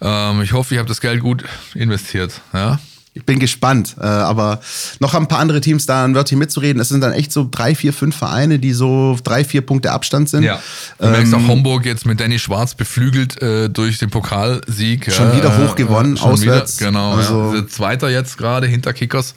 [0.00, 2.42] Ähm, ich hoffe, ich habe das Geld gut investiert.
[2.52, 2.78] Ja?
[3.16, 3.96] Ich bin gespannt.
[3.98, 4.60] Äh, aber
[5.00, 6.82] noch haben ein paar andere Teams da ein Wörtchen mitzureden.
[6.82, 10.28] Es sind dann echt so drei, vier, fünf Vereine, die so drei, vier Punkte Abstand
[10.28, 10.42] sind.
[10.42, 10.60] Ja.
[10.98, 15.10] Du merkst Ähm, auch Homburg jetzt mit Danny Schwarz beflügelt äh, durch den Pokalsieg.
[15.10, 16.78] Schon wieder äh, hochgewonnen, schon auswärts.
[16.78, 17.14] Wieder, genau.
[17.14, 17.66] Also- ja.
[17.66, 19.34] Zweiter jetzt gerade hinter Kickers.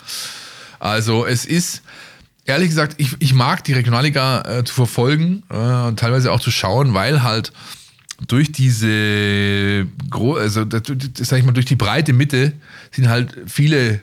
[0.80, 1.82] Also es ist,
[2.46, 6.52] ehrlich gesagt, ich, ich mag die Regionalliga äh, zu verfolgen äh, und teilweise auch zu
[6.52, 7.54] schauen, weil halt
[8.28, 10.84] durch diese, also das,
[11.18, 12.54] sag ich mal, durch die breite Mitte
[12.92, 14.02] sind halt viele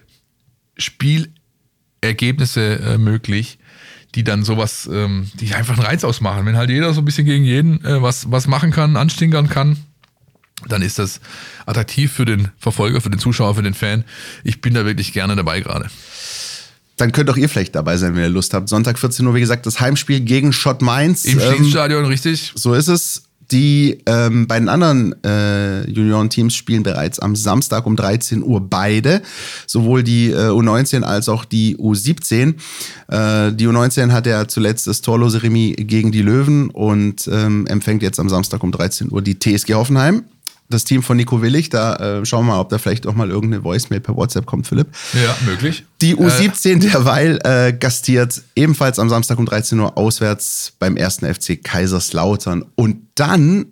[0.78, 3.58] Spielergebnisse äh, möglich,
[4.14, 6.46] die dann sowas, ähm, die einfach einen Reiz ausmachen.
[6.46, 9.76] Wenn halt jeder so ein bisschen gegen jeden äh, was, was machen kann, anstinkern kann,
[10.68, 11.20] dann ist das
[11.66, 14.04] attraktiv für den Verfolger, für den Zuschauer, für den Fan.
[14.42, 15.90] Ich bin da wirklich gerne dabei gerade.
[16.96, 18.70] Dann könnt auch ihr vielleicht dabei sein, wenn ihr Lust habt.
[18.70, 21.26] Sonntag 14 Uhr, wie gesagt, das Heimspiel gegen Schott Mainz.
[21.26, 22.52] Im Ähm, Schließstadion, richtig?
[22.54, 23.24] so ist es.
[23.52, 29.22] Die ähm, beiden anderen äh, Juniorenteams spielen bereits am Samstag um 13 Uhr beide,
[29.66, 32.54] sowohl die äh, U19 als auch die U17.
[33.08, 38.02] Äh, die U19 hat ja zuletzt das torlose Remis gegen die Löwen und ähm, empfängt
[38.02, 40.24] jetzt am Samstag um 13 Uhr die TSG Hoffenheim
[40.68, 41.70] das Team von Nico Willig.
[41.70, 44.66] Da äh, schauen wir mal, ob da vielleicht auch mal irgendeine Voicemail per WhatsApp kommt,
[44.66, 44.88] Philipp.
[45.12, 45.84] Ja, möglich.
[46.00, 46.78] Die U17 äh.
[46.78, 52.64] derweil äh, gastiert ebenfalls am Samstag um 13 Uhr auswärts beim ersten FC Kaiserslautern.
[52.74, 53.66] Und dann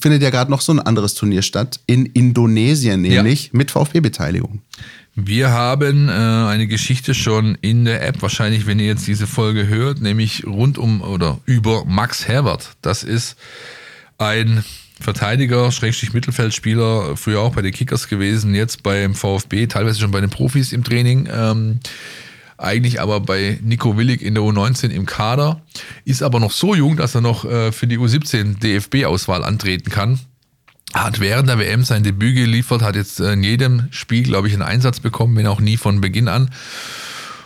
[0.00, 3.50] findet ja gerade noch so ein anderes Turnier statt in Indonesien, nämlich ja.
[3.52, 4.62] mit VfB-Beteiligung.
[5.16, 9.66] Wir haben äh, eine Geschichte schon in der App, wahrscheinlich, wenn ihr jetzt diese Folge
[9.66, 12.70] hört, nämlich rund um oder über Max Herbert.
[12.80, 13.36] Das ist
[14.18, 14.64] ein
[15.00, 20.20] Verteidiger, Schrägstrich Mittelfeldspieler, früher auch bei den Kickers gewesen, jetzt beim VfB, teilweise schon bei
[20.20, 21.28] den Profis im Training.
[21.32, 21.80] Ähm,
[22.58, 25.62] eigentlich aber bei Nico Willig in der U19 im Kader,
[26.04, 30.20] ist aber noch so jung, dass er noch äh, für die U17 DFB-Auswahl antreten kann.
[30.92, 34.62] Hat während der WM sein Debüt geliefert, hat jetzt in jedem Spiel, glaube ich, einen
[34.62, 36.50] Einsatz bekommen, wenn auch nie von Beginn an.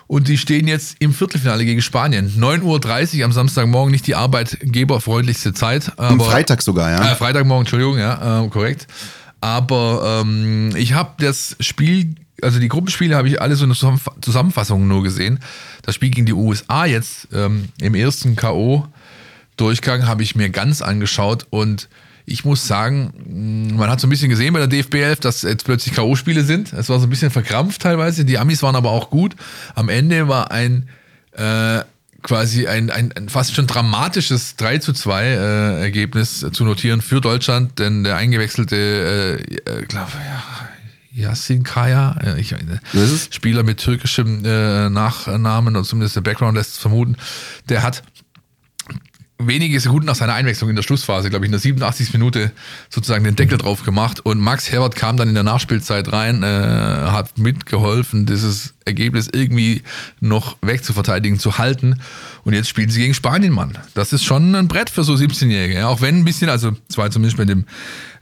[0.06, 2.30] Und die stehen jetzt im Viertelfinale gegen Spanien.
[2.38, 5.92] 9.30 Uhr am Samstagmorgen, nicht die arbeitgeberfreundlichste Zeit.
[5.98, 7.12] Am Freitag sogar, ja.
[7.12, 8.86] Äh, Freitagmorgen, Entschuldigung, ja, äh, korrekt.
[9.40, 14.86] Aber ähm, ich habe das Spiel, also die Gruppenspiele habe ich alle so eine Zusammenfassung
[14.88, 15.40] nur gesehen.
[15.82, 18.86] Das Spiel gegen die USA jetzt ähm, im ersten K.O.
[19.56, 21.88] Durchgang habe ich mir ganz angeschaut und
[22.26, 25.42] ich muss sagen, mm, man hat so ein bisschen gesehen bei der DFB 11, dass
[25.42, 26.72] jetzt plötzlich K.O.-Spiele sind.
[26.72, 28.24] Es war so ein bisschen verkrampft teilweise.
[28.24, 29.34] Die Amis waren aber auch gut.
[29.74, 30.88] Am Ende war ein
[31.32, 31.82] äh,
[32.22, 37.20] quasi ein, ein, ein fast schon dramatisches 3 zu 2 äh, Ergebnis zu notieren für
[37.20, 42.58] Deutschland, denn der eingewechselte, äh, äh, glaube ja, Yasin Kaya, ich, äh,
[43.30, 47.16] Spieler mit türkischem äh, Nachnamen und zumindest der Background lässt es vermuten,
[47.68, 48.02] der hat
[49.46, 52.12] wenige Sekunden nach seiner Einwechslung in der Schlussphase, glaube ich, in der 87.
[52.12, 52.52] Minute
[52.90, 56.46] sozusagen den Deckel drauf gemacht und Max Herbert kam dann in der Nachspielzeit rein, äh,
[56.46, 59.82] hat mitgeholfen, dieses Ergebnis irgendwie
[60.20, 62.00] noch wegzuverteidigen, zu halten
[62.44, 63.78] und jetzt spielen sie gegen Spanien, Mann.
[63.94, 65.88] Das ist schon ein Brett für so 17-Jährige, ja?
[65.88, 67.64] auch wenn ein bisschen, also es war zumindest bei dem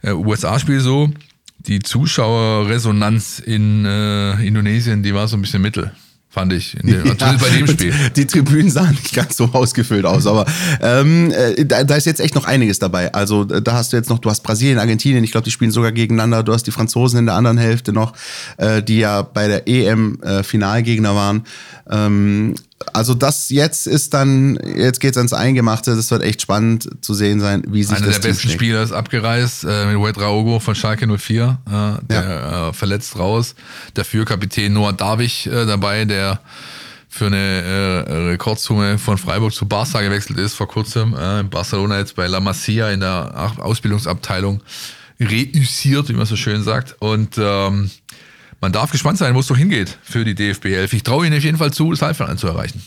[0.01, 1.11] äh, USA-Spiel so,
[1.59, 5.91] die Zuschauerresonanz in äh, Indonesien, die war so ein bisschen mittel
[6.33, 6.75] fand ich.
[6.79, 7.93] In dem, ja, bei dem Spiel.
[8.15, 10.45] Die Tribünen sahen nicht ganz so ausgefüllt aus, aber
[10.81, 13.13] ähm, äh, da, da, ist jetzt echt noch einiges dabei.
[13.13, 15.91] Also da hast du jetzt noch, du hast Brasilien, Argentinien, ich glaube, die spielen sogar
[15.91, 16.41] gegeneinander.
[16.41, 18.13] Du hast die Franzosen in der anderen Hälfte noch,
[18.57, 21.43] äh, die ja bei der EM äh, Finalgegner waren.
[21.89, 22.55] Ähm,
[22.91, 25.95] also das jetzt ist dann, jetzt geht's ans Eingemachte.
[25.95, 28.59] Das wird echt spannend zu sehen sein, wie sich Einer das der besten schlägt.
[28.59, 32.69] Spieler ist abgereist äh, mit Wade Raogo von Schalke 04, äh, der ja.
[32.69, 33.55] äh, verletzt raus.
[33.93, 36.39] Dafür Kapitän Noah Darwig äh, dabei, der
[37.07, 41.13] für eine äh, Rekordsumme von Freiburg zu Barca gewechselt ist vor kurzem.
[41.13, 44.61] Äh, in Barcelona jetzt bei La Masia in der Ausbildungsabteilung
[45.19, 46.95] reüssiert, wie man so schön sagt.
[46.99, 47.91] Und ähm,
[48.63, 50.93] man darf gespannt sein, wo es doch hingeht für die DFB 11.
[50.93, 52.81] Ich traue ihnen auf jeden Fall zu, das Halbfinale zu erreichen.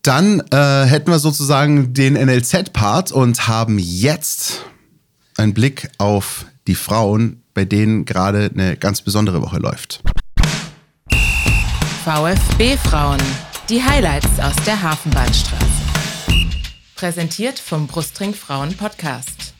[0.00, 4.64] Dann äh, hätten wir sozusagen den NLZ-Part und haben jetzt
[5.36, 10.00] einen Blick auf die Frauen, bei denen gerade eine ganz besondere Woche läuft.
[12.06, 13.20] VfB Frauen,
[13.68, 15.66] die Highlights aus der Hafenbahnstraße.
[16.94, 19.52] Präsentiert vom Brustring Frauen Podcast.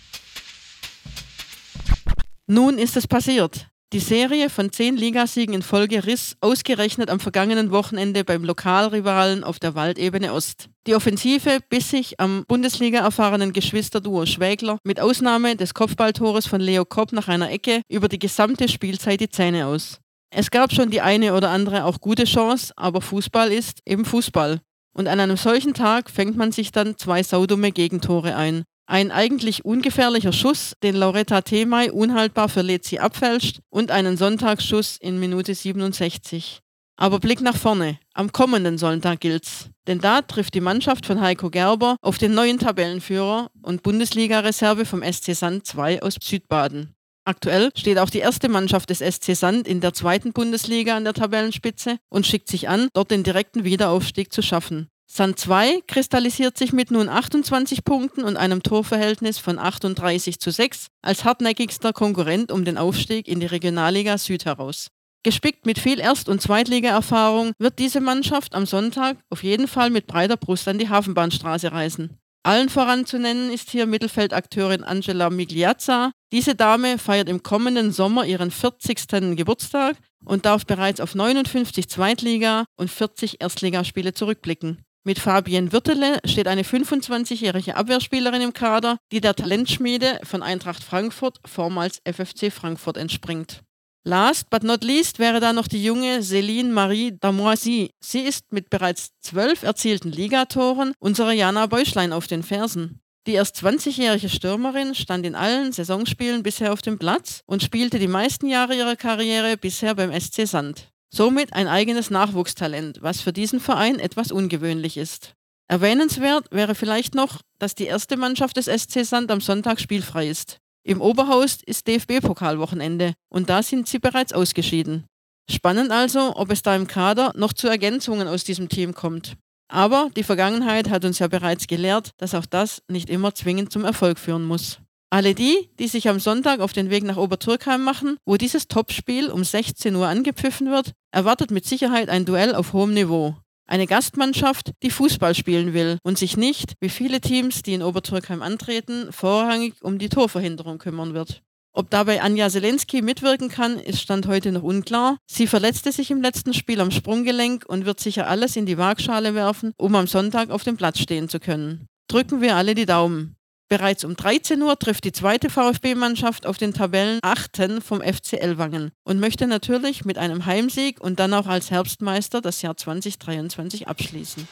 [2.47, 3.70] Nun ist es passiert.
[3.93, 9.59] Die Serie von zehn Ligasiegen in Folge riss ausgerechnet am vergangenen Wochenende beim Lokalrivalen auf
[9.59, 10.69] der Waldebene Ost.
[10.87, 16.85] Die Offensive biss sich am Bundesliga erfahrenen Geschwisterduo Schwägler mit Ausnahme des Kopfballtores von Leo
[16.85, 19.99] Kopp nach einer Ecke über die gesamte Spielzeit die Zähne aus.
[20.33, 24.61] Es gab schon die eine oder andere auch gute Chance, aber Fußball ist eben Fußball.
[24.93, 28.63] Und an einem solchen Tag fängt man sich dann zwei saudumme Gegentore ein.
[28.91, 35.21] Ein eigentlich ungefährlicher Schuss, den Lauretta Temay unhaltbar für Lezi abfälscht und einen Sonntagsschuss in
[35.21, 36.59] Minute 67.
[36.97, 38.01] Aber Blick nach vorne.
[38.15, 39.71] Am kommenden Sonntag gilt's.
[39.87, 45.05] Denn da trifft die Mannschaft von Heiko Gerber auf den neuen Tabellenführer und Bundesliga-Reserve vom
[45.05, 46.93] SC Sand 2 aus Südbaden.
[47.25, 51.15] Aktuell steht auch die erste Mannschaft des SC Sand in der zweiten Bundesliga an der
[51.15, 54.89] Tabellenspitze und schickt sich an, dort den direkten Wiederaufstieg zu schaffen.
[55.13, 60.87] Sand 2 kristallisiert sich mit nun 28 Punkten und einem Torverhältnis von 38 zu 6
[61.03, 64.87] als hartnäckigster Konkurrent um den Aufstieg in die Regionalliga Süd heraus.
[65.25, 70.07] Gespickt mit viel Erst- und Zweitliga-Erfahrung wird diese Mannschaft am Sonntag auf jeden Fall mit
[70.07, 72.17] breiter Brust an die Hafenbahnstraße reisen.
[72.45, 76.13] Allen voran zu nennen ist hier Mittelfeldakteurin Angela Migliazza.
[76.33, 79.37] Diese Dame feiert im kommenden Sommer ihren 40.
[79.37, 84.85] Geburtstag und darf bereits auf 59 Zweitliga- und 40 Erstligaspiele zurückblicken.
[85.03, 91.41] Mit Fabienne Wirtele steht eine 25-jährige Abwehrspielerin im Kader, die der Talentschmiede von Eintracht Frankfurt,
[91.47, 93.63] vormals FFC Frankfurt, entspringt.
[94.05, 97.91] Last but not least wäre da noch die junge Céline Marie Damoisy.
[98.01, 103.01] Sie ist mit bereits zwölf erzielten Ligatoren unserer Jana Bäuschlein auf den Fersen.
[103.27, 108.09] Die erst 20-jährige Stürmerin stand in allen Saisonspielen bisher auf dem Platz und spielte die
[108.09, 110.91] meisten Jahre ihrer Karriere bisher beim SC Sand.
[111.13, 115.35] Somit ein eigenes Nachwuchstalent, was für diesen Verein etwas ungewöhnlich ist.
[115.69, 120.59] Erwähnenswert wäre vielleicht noch, dass die erste Mannschaft des SC Sand am Sonntag spielfrei ist.
[120.83, 125.07] Im Oberhaus ist DFB-Pokalwochenende und da sind sie bereits ausgeschieden.
[125.51, 129.37] Spannend also, ob es da im Kader noch zu Ergänzungen aus diesem Team kommt.
[129.69, 133.85] Aber die Vergangenheit hat uns ja bereits gelehrt, dass auch das nicht immer zwingend zum
[133.85, 134.79] Erfolg führen muss.
[135.13, 139.29] Alle die, die sich am Sonntag auf den Weg nach Obertürkheim machen, wo dieses Topspiel
[139.29, 143.35] um 16 Uhr angepfiffen wird, erwartet mit Sicherheit ein Duell auf hohem Niveau.
[143.67, 148.41] Eine Gastmannschaft, die Fußball spielen will und sich nicht, wie viele Teams, die in Obertürkheim
[148.41, 151.43] antreten, vorrangig um die Torverhinderung kümmern wird.
[151.73, 155.19] Ob dabei Anja Zelensky mitwirken kann, ist Stand heute noch unklar.
[155.29, 159.35] Sie verletzte sich im letzten Spiel am Sprunggelenk und wird sicher alles in die Waagschale
[159.35, 161.87] werfen, um am Sonntag auf dem Platz stehen zu können.
[162.09, 163.37] Drücken wir alle die Daumen.
[163.71, 167.81] Bereits um 13 Uhr trifft die zweite VfB-Mannschaft auf den Tabellen 8.
[167.81, 172.63] vom FC Ellwangen und möchte natürlich mit einem Heimsieg und dann auch als Herbstmeister das
[172.63, 174.49] Jahr 2023 abschließen.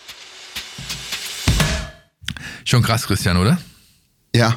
[2.64, 3.58] Schon krass, Christian, oder?
[4.32, 4.56] Ja.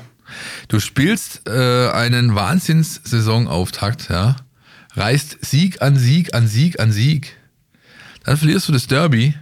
[0.68, 4.36] Du spielst äh, einen Wahnsinns-Saisonauftakt, ja.
[4.94, 7.36] Reißt Sieg an Sieg an Sieg an Sieg.
[8.26, 9.34] Dann verlierst du das Derby,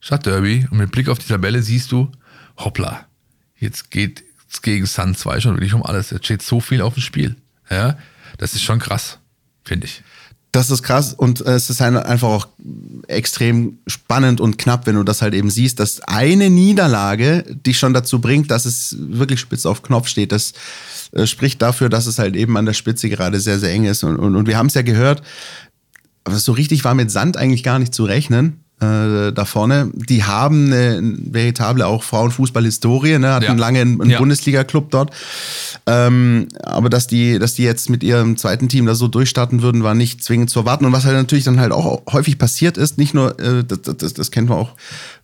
[0.00, 2.10] Stadtderby, und mit Blick auf die Tabelle siehst du,
[2.56, 3.06] hoppla,
[3.58, 4.25] jetzt geht
[4.62, 6.10] gegen Sun 2 schon wirklich um alles.
[6.10, 7.36] Jetzt steht so viel auf dem Spiel.
[7.70, 7.96] Ja,
[8.38, 9.18] das ist schon krass,
[9.64, 10.02] finde ich.
[10.52, 12.48] Das ist krass und äh, es ist einfach auch
[13.08, 17.92] extrem spannend und knapp, wenn du das halt eben siehst, dass eine Niederlage dich schon
[17.92, 20.32] dazu bringt, dass es wirklich spitz auf Knopf steht.
[20.32, 20.54] Das
[21.12, 24.02] äh, spricht dafür, dass es halt eben an der Spitze gerade sehr, sehr eng ist.
[24.02, 25.20] Und, und, und wir haben es ja gehört,
[26.24, 30.24] aber so richtig war mit Sand eigentlich gar nicht zu rechnen äh, da vorne, die
[30.24, 33.54] haben eine veritable auch Frauenfußball-Historie, ne, hatten ja.
[33.54, 34.18] lange einen, ja.
[34.18, 35.12] Bundesliga-Club dort.
[35.86, 39.82] Ähm, aber dass die, dass die jetzt mit ihrem zweiten Team da so durchstarten würden,
[39.82, 40.84] war nicht zwingend zu erwarten.
[40.84, 44.12] Und was halt natürlich dann halt auch häufig passiert ist, nicht nur, äh, das, das,
[44.12, 44.74] das kennt man auch,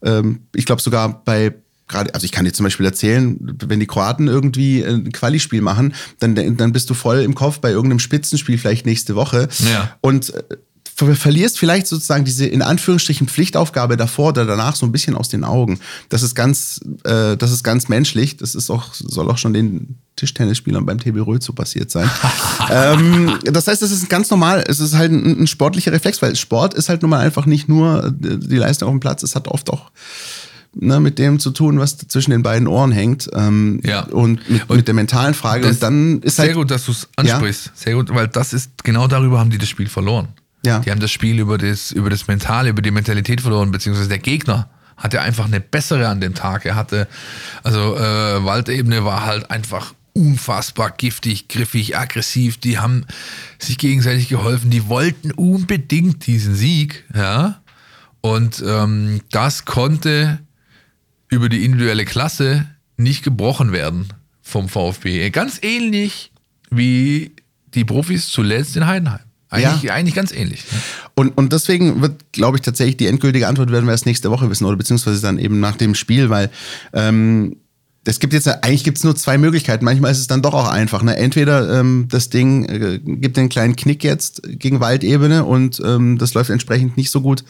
[0.02, 1.54] ähm, ich glaube sogar bei
[1.88, 5.94] gerade, also ich kann dir zum Beispiel erzählen, wenn die Kroaten irgendwie ein Quali-Spiel machen,
[6.20, 9.48] dann, dann bist du voll im Kopf bei irgendeinem Spitzenspiel vielleicht nächste Woche.
[9.70, 9.94] Ja.
[10.00, 10.42] Und äh,
[10.94, 15.44] verlierst vielleicht sozusagen diese in Anführungsstrichen Pflichtaufgabe davor oder danach so ein bisschen aus den
[15.44, 15.80] Augen.
[16.08, 18.36] Das ist ganz, äh, das ist ganz menschlich.
[18.36, 22.10] Das ist auch, soll auch schon den Tischtennisspielern beim TB Röth so passiert sein.
[22.70, 26.36] ähm, das heißt, es ist ganz normal, es ist halt ein, ein, sportlicher Reflex, weil
[26.36, 29.34] Sport ist halt nun mal einfach nicht nur äh, die Leistung auf dem Platz, es
[29.34, 29.90] hat oft auch
[30.74, 33.30] ne, mit dem zu tun, was zwischen den beiden Ohren hängt.
[33.34, 34.04] Ähm, ja.
[34.04, 35.68] Und mit, und mit der mentalen Frage.
[35.68, 37.66] Und dann ist sehr halt, gut, dass du es ansprichst.
[37.66, 37.72] Ja?
[37.74, 40.28] Sehr gut, weil das ist genau darüber haben die das Spiel verloren.
[40.64, 40.78] Ja.
[40.80, 44.18] Die haben das Spiel über das, über das Mentale, über die Mentalität verloren, beziehungsweise der
[44.18, 46.64] Gegner hatte einfach eine bessere an dem Tag.
[46.64, 47.08] Er hatte,
[47.62, 52.58] also äh, Waldebene war halt einfach unfassbar giftig, griffig, aggressiv.
[52.58, 53.06] Die haben
[53.58, 54.70] sich gegenseitig geholfen.
[54.70, 57.60] Die wollten unbedingt diesen Sieg, ja.
[58.20, 60.38] Und ähm, das konnte
[61.28, 64.08] über die individuelle Klasse nicht gebrochen werden
[64.42, 65.30] vom VfB.
[65.30, 66.30] Ganz ähnlich
[66.70, 67.32] wie
[67.74, 69.31] die Profis zuletzt in Heidenheim.
[69.52, 69.94] Eigentlich, ja.
[69.94, 70.64] eigentlich ganz ähnlich.
[70.72, 70.78] Ne?
[71.14, 74.48] Und, und deswegen wird, glaube ich, tatsächlich die endgültige Antwort werden wir erst nächste Woche
[74.48, 76.50] wissen oder beziehungsweise dann eben nach dem Spiel, weil
[76.94, 77.56] ähm,
[78.04, 79.84] es gibt jetzt, eigentlich gibt es nur zwei Möglichkeiten.
[79.84, 81.04] Manchmal ist es dann doch auch einfach.
[81.04, 81.16] Ne?
[81.16, 86.34] Entweder ähm, das Ding äh, gibt einen kleinen Knick jetzt gegen Waldebene und ähm, das
[86.34, 87.44] läuft entsprechend nicht so gut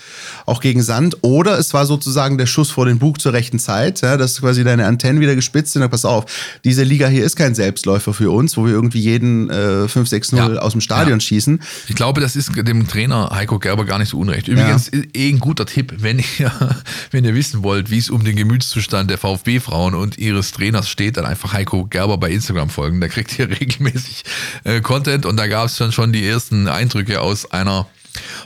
[0.45, 1.17] auch gegen Sand.
[1.23, 4.19] Oder es war sozusagen der Schuss vor den Bug zur rechten Zeit, ja?
[4.19, 5.89] dass quasi deine Antennen wieder gespitzt sind.
[5.91, 6.27] Pass auf,
[6.65, 10.61] diese Liga hier ist kein Selbstläufer für uns, wo wir irgendwie jeden äh, 5-6-0 ja.
[10.61, 11.21] aus dem Stadion ja.
[11.21, 11.63] schießen.
[11.89, 14.49] Ich glaube, das ist dem Trainer Heiko Gerber gar nicht so unrecht.
[14.49, 15.01] Übrigens, ja.
[15.15, 16.53] eh ein guter Tipp, wenn ihr,
[17.11, 20.89] wenn ihr wissen wollt, wie es um den Gemütszustand der VfB-Frauen und ihre des Trainers
[20.89, 23.01] steht, dann einfach Heiko Gerber bei Instagram folgen.
[23.01, 24.25] Da kriegt ihr regelmäßig
[24.65, 27.87] äh, Content und da gab es dann schon die ersten Eindrücke aus einer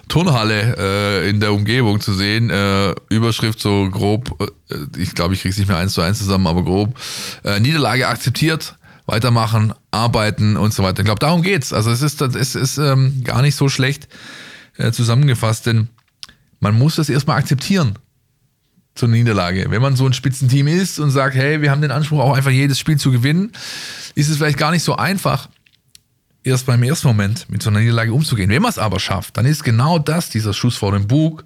[0.08, 2.50] Turnhalle äh, in der Umgebung zu sehen.
[2.50, 4.40] Äh, Überschrift so grob,
[4.70, 6.94] äh, ich glaube, ich kriege es nicht mehr eins zu eins zusammen, aber grob.
[7.42, 8.76] Äh, Niederlage akzeptiert,
[9.06, 11.00] weitermachen, arbeiten und so weiter.
[11.00, 11.72] Ich glaube, darum geht's.
[11.72, 14.08] Also es ist, es ist ähm, gar nicht so schlecht
[14.76, 15.88] äh, zusammengefasst, denn
[16.60, 17.98] man muss das erstmal akzeptieren
[18.96, 19.66] zur Niederlage.
[19.70, 22.50] Wenn man so ein Spitzenteam ist und sagt, hey, wir haben den Anspruch, auch einfach
[22.50, 23.52] jedes Spiel zu gewinnen,
[24.14, 25.48] ist es vielleicht gar nicht so einfach,
[26.42, 28.50] erst beim ersten Moment mit so einer Niederlage umzugehen.
[28.50, 31.44] Wenn man es aber schafft, dann ist genau das, dieser Schuss vor dem Bug,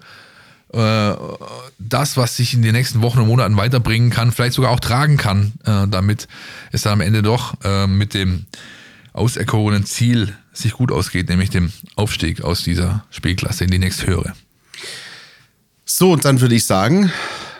[0.73, 1.13] äh,
[1.79, 5.17] das, was sich in den nächsten Wochen und Monaten weiterbringen kann, vielleicht sogar auch tragen
[5.17, 6.27] kann, äh, damit
[6.71, 8.45] es dann am Ende doch äh, mit dem
[9.13, 14.33] auserkorenen Ziel sich gut ausgeht, nämlich dem Aufstieg aus dieser Spielklasse in die nächsthöhere.
[15.93, 17.11] So, und dann würde ich sagen,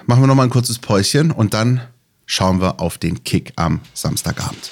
[0.05, 1.81] machen wir nochmal ein kurzes Päuschen und dann
[2.25, 4.71] schauen wir auf den Kick am Samstagabend.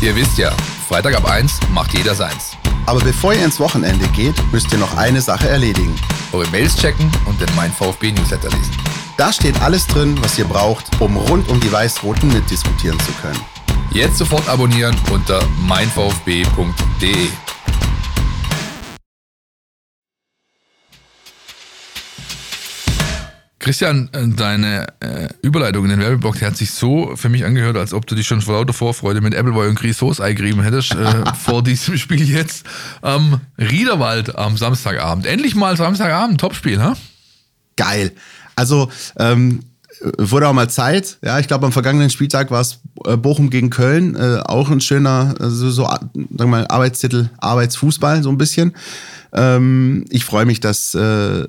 [0.00, 0.52] Ihr wisst ja,
[0.88, 2.56] Freitag ab 1 macht jeder seins.
[2.86, 5.96] Aber bevor ihr ins Wochenende geht, müsst ihr noch eine Sache erledigen.
[6.32, 8.76] Eure Mails checken und den Mein VfB Newsletter lesen.
[9.16, 13.40] Da steht alles drin, was ihr braucht, um rund um die Weiß-Roten mitdiskutieren zu können.
[13.90, 17.28] Jetzt sofort abonnieren unter meinvfb.de.
[23.60, 27.76] Christian, äh, deine äh, Überleitung in den Werbeblock, die hat sich so für mich angehört,
[27.76, 31.24] als ob du dich schon vor lauter Vorfreude mit Appleboy und Grisauce eingerieben hättest äh,
[31.38, 32.64] vor diesem Spiel jetzt
[33.02, 35.26] am Riederwald am Samstagabend.
[35.26, 36.96] Endlich mal Samstagabend, Topspiel, ha?
[37.76, 38.12] Geil.
[38.56, 39.60] Also, ähm,
[40.16, 41.18] wurde auch mal Zeit.
[41.22, 44.16] Ja, ich glaube, am vergangenen Spieltag war es äh, Bochum gegen Köln.
[44.16, 48.74] Äh, auch ein schöner, also so, sagen wir mal, Arbeitstitel, Arbeitsfußball, so ein bisschen.
[49.34, 51.46] Ähm, ich freue mich, dass äh,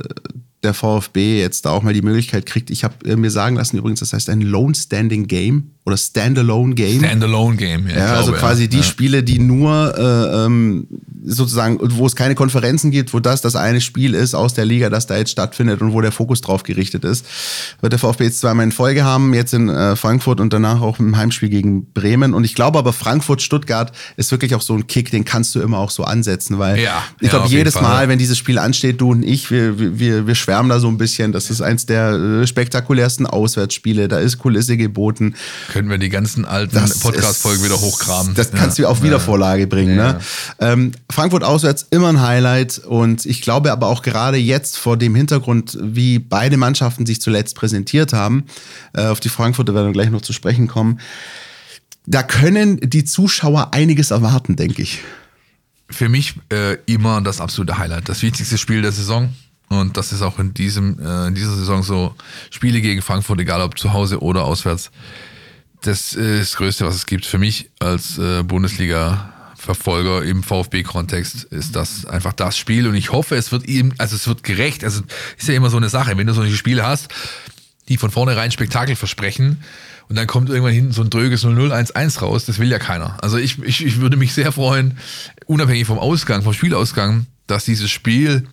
[0.64, 2.70] der VfB jetzt da auch mal die Möglichkeit kriegt.
[2.70, 6.76] Ich habe äh, mir sagen lassen übrigens, das heißt ein Lone Standing Game oder Standalone
[6.76, 7.00] Game.
[7.00, 7.98] Standalone Game, ja.
[7.98, 8.68] ja also quasi ja.
[8.68, 8.84] die ja.
[8.84, 10.88] Spiele, die nur äh, ähm,
[11.26, 14.90] sozusagen, wo es keine Konferenzen gibt, wo das das eine Spiel ist aus der Liga,
[14.90, 17.26] das da jetzt stattfindet und wo der Fokus drauf gerichtet ist.
[17.82, 21.00] Wird der VfB jetzt zweimal in Folge haben, jetzt in äh, Frankfurt und danach auch
[21.00, 22.36] im Heimspiel gegen Bremen.
[22.36, 25.80] Und ich glaube aber, Frankfurt-Stuttgart ist wirklich auch so ein Kick, den kannst du immer
[25.80, 29.24] auch so ansetzen, weil ja, ich glaube, jedes Mal, wenn dieses Spiel ansteht, du und
[29.24, 31.32] ich, wir, wir, wir schwärmen da so ein bisschen.
[31.32, 34.08] Das ist eins der äh, spektakulärsten Auswärtsspiele.
[34.08, 35.36] Da ist Kulisse geboten.
[35.72, 38.34] Können wir die ganzen alten Podcast-Folgen wieder hochkramen.
[38.36, 38.84] Das kannst ja.
[38.84, 39.96] du auf Wiedervorlage bringen.
[39.96, 40.20] Ne?
[40.60, 45.16] Ähm, Frankfurt auswärts immer ein Highlight und ich glaube aber auch gerade jetzt vor dem
[45.16, 48.44] Hintergrund, wie beide Mannschaften sich zuletzt präsentiert haben,
[48.92, 51.00] äh, auf die Frankfurter werden wir gleich noch zu sprechen kommen,
[52.06, 55.00] da können die Zuschauer einiges erwarten, denke ich.
[55.90, 59.34] Für mich äh, immer das absolute Highlight, das wichtigste Spiel der Saison.
[59.70, 62.14] Und das ist auch in, diesem, äh, in dieser Saison so.
[62.50, 64.92] Spiele gegen Frankfurt, egal ob zu Hause oder auswärts,
[65.82, 67.26] das ist das Größte, was es gibt.
[67.26, 72.88] Für mich als äh, Bundesliga-Verfolger im VfB-Kontext ist das einfach das Spiel.
[72.88, 74.84] Und ich hoffe, es wird ihm, also es wird gerecht.
[74.84, 75.02] Also
[75.38, 77.10] ist ja immer so eine Sache, wenn du solche Spiele hast,
[77.90, 79.64] die von vornherein Spektakel versprechen,
[80.12, 82.44] und dann kommt irgendwann hinten so ein dröges 0-0-1-1 raus.
[82.44, 83.16] Das will ja keiner.
[83.24, 84.98] Also ich, ich, ich würde mich sehr freuen,
[85.46, 88.46] unabhängig vom Ausgang, vom Spielausgang, dass dieses Spiel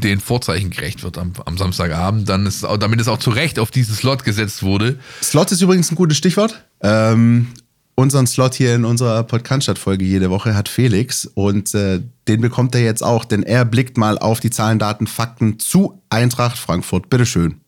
[0.00, 3.58] den Vorzeichen gerecht wird am, am Samstagabend, dann ist auch, damit es auch zu Recht
[3.58, 4.98] auf diesen Slot gesetzt wurde.
[5.22, 6.64] Slot ist übrigens ein gutes Stichwort.
[6.82, 7.48] Ähm,
[7.94, 12.82] unseren Slot hier in unserer Podcast-Folge jede Woche hat Felix und äh, den bekommt er
[12.82, 17.08] jetzt auch, denn er blickt mal auf die Zahlen, Daten, Fakten zu Eintracht Frankfurt.
[17.08, 17.60] Bitteschön.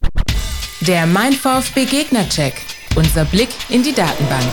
[0.81, 2.55] Der Mein VfB Gegner-Check.
[2.97, 4.53] Unser Blick in die Datenbank.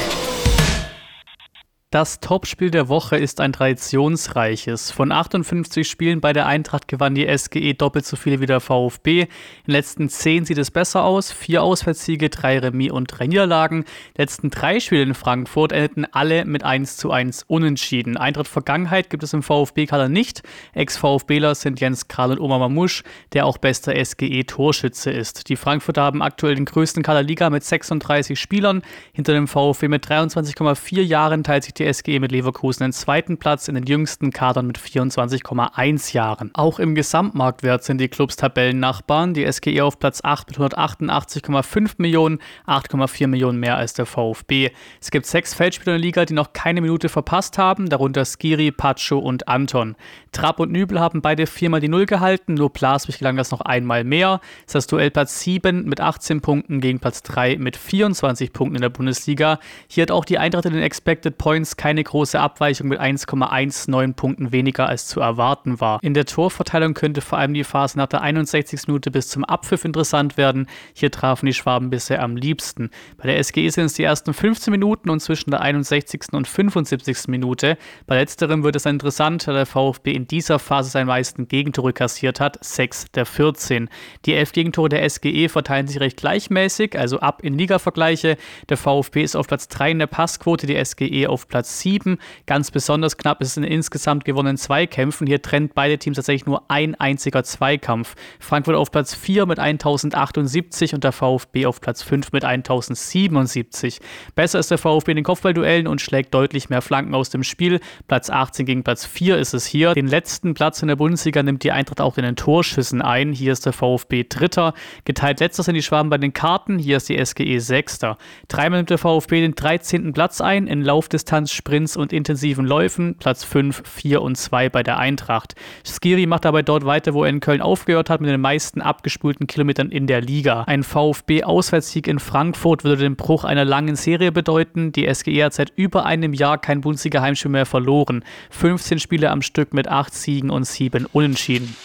[1.93, 4.89] Das Topspiel der Woche ist ein traditionsreiches.
[4.89, 9.21] Von 58 Spielen bei der Eintracht gewann die SGE doppelt so viele wie der VfB.
[9.21, 9.27] In
[9.67, 11.31] den letzten 10 sieht es besser aus.
[11.31, 13.85] Vier Auswärtssiege, drei Remis und drei Niederlagen.
[14.17, 18.17] Die letzten drei Spiele in Frankfurt endeten alle mit 1 zu 1 unentschieden.
[18.17, 20.41] Eintracht Vergangenheit gibt es im VfB-Kader nicht.
[20.73, 25.47] Ex-VfBler sind Jens Karl und Oma Mamusch, der auch bester SGE-Torschütze ist.
[25.47, 28.81] Die Frankfurter haben aktuell den größten Kader Liga mit 36 Spielern.
[29.11, 33.67] Hinter dem VfB mit 23,4 Jahren teilt sich die SGE mit Leverkusen den zweiten Platz
[33.67, 36.51] in den jüngsten Kadern mit 24,1 Jahren.
[36.53, 39.33] Auch im Gesamtmarktwert sind die Clubs Tabellennachbarn.
[39.33, 44.71] Die SGE auf Platz 8 mit 188,5 Millionen, 8,4 Millionen mehr als der VfB.
[45.01, 48.71] Es gibt sechs Feldspieler in der Liga, die noch keine Minute verpasst haben, darunter Skiri,
[48.71, 49.95] Pacho und Anton.
[50.31, 54.03] Trapp und Nübel haben beide viermal die Null gehalten, nur Plaswig gelang das noch einmal
[54.03, 54.41] mehr.
[54.65, 58.75] Das ist das Duell Platz 7 mit 18 Punkten gegen Platz 3 mit 24 Punkten
[58.75, 59.59] in der Bundesliga.
[59.87, 64.51] Hier hat auch die Eintracht in den Expected Points keine große Abweichung mit 1,19 Punkten
[64.51, 65.99] weniger als zu erwarten war.
[66.01, 68.87] In der Torverteilung könnte vor allem die Phase nach der 61.
[68.87, 70.67] Minute bis zum Abpfiff interessant werden.
[70.93, 72.89] Hier trafen die Schwaben bisher am liebsten.
[73.17, 76.33] Bei der SGE sind es die ersten 15 Minuten und zwischen der 61.
[76.33, 77.27] und 75.
[77.27, 77.77] Minute.
[78.05, 82.39] Bei letzterem wird es interessant, da der VfB in dieser Phase seinen meisten Gegentore kassiert
[82.39, 83.89] hat, 6 der 14.
[84.25, 88.37] Die 11 Gegentore der SGE verteilen sich recht gleichmäßig, also ab in Liga-Vergleiche.
[88.69, 92.17] Der VfB ist auf Platz 3 in der Passquote, die SGE auf Platz 7.
[92.47, 95.27] Ganz besonders knapp ist es in insgesamt gewonnenen Zweikämpfen.
[95.27, 98.15] Hier trennt beide Teams tatsächlich nur ein einziger Zweikampf.
[98.39, 103.99] Frankfurt auf Platz 4 mit 1078 und der VfB auf Platz 5 mit 1077.
[104.33, 107.79] Besser ist der VfB in den Kopfballduellen und schlägt deutlich mehr Flanken aus dem Spiel.
[108.07, 109.93] Platz 18 gegen Platz 4 ist es hier.
[109.93, 113.31] Den letzten Platz in der Bundesliga nimmt die Eintracht auch in den Torschüssen ein.
[113.31, 114.73] Hier ist der VfB Dritter.
[115.05, 116.79] Geteilt letzter sind die Schwaben bei den Karten.
[116.79, 118.17] Hier ist die SGE Sechster.
[118.47, 120.13] Dreimal nimmt der VfB den 13.
[120.13, 123.15] Platz ein in Laufdistanz, Sprints und intensiven Läufen.
[123.17, 125.55] Platz 5, 4 und 2 bei der Eintracht.
[125.85, 129.47] Skiri macht dabei dort weiter, wo er in Köln aufgehört hat, mit den meisten abgespulten
[129.47, 130.63] Kilometern in der Liga.
[130.63, 134.91] Ein VfB-Auswärtssieg in Frankfurt würde den Bruch einer langen Serie bedeuten.
[134.91, 138.23] Die SGE hat seit über einem Jahr kein Bundesliga-Heimspiel mehr verloren.
[138.51, 141.75] 15 Spiele am Stück mit 8 Siegen und 7 Unentschieden.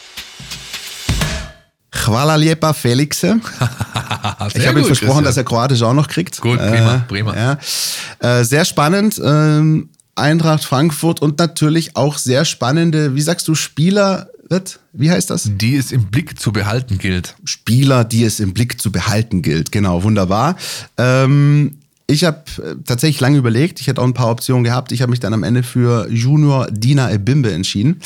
[2.07, 3.40] Hvala lijepa, Felixe.
[4.55, 6.40] ich habe ihm versprochen, dass er Kroatisch auch noch kriegt.
[6.40, 7.36] Gut, prima, äh, prima.
[7.36, 7.59] Ja.
[8.40, 9.20] Äh, sehr spannend.
[9.22, 14.28] Ähm, Eintracht Frankfurt und natürlich auch sehr spannende, wie sagst du, Spieler,
[14.92, 15.51] wie heißt das?
[15.55, 17.36] Die es im Blick zu behalten gilt.
[17.44, 20.57] Spieler, die es im Blick zu behalten gilt, genau, wunderbar.
[20.96, 24.92] Ähm, ich habe äh, tatsächlich lange überlegt, ich hätte auch ein paar Optionen gehabt.
[24.92, 28.01] Ich habe mich dann am Ende für Junior Dina Ebimbe entschieden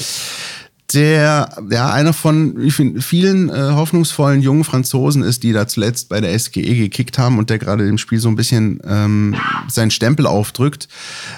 [0.94, 6.38] der ja einer von vielen äh, hoffnungsvollen jungen Franzosen ist, die da zuletzt bei der
[6.38, 9.34] SGE gekickt haben und der gerade im Spiel so ein bisschen ähm,
[9.68, 10.88] seinen Stempel aufdrückt.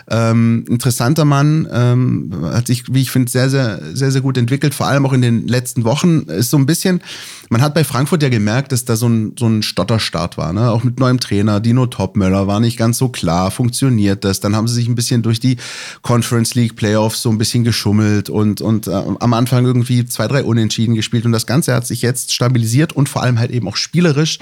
[0.09, 4.75] Ähm, interessanter Mann, ähm, hat sich, wie ich finde, sehr, sehr, sehr, sehr gut entwickelt,
[4.75, 6.23] vor allem auch in den letzten Wochen.
[6.23, 7.01] Ist so ein bisschen,
[7.49, 10.71] man hat bei Frankfurt ja gemerkt, dass da so ein, so ein Stotterstart war, ne?
[10.71, 11.61] auch mit neuem Trainer.
[11.61, 14.41] Dino Topmöller war nicht ganz so klar, funktioniert das?
[14.41, 15.57] Dann haben sie sich ein bisschen durch die
[16.03, 20.43] Conference League Playoffs so ein bisschen geschummelt und, und äh, am Anfang irgendwie zwei, drei
[20.43, 21.25] Unentschieden gespielt.
[21.25, 24.39] Und das Ganze hat sich jetzt stabilisiert und vor allem halt eben auch spielerisch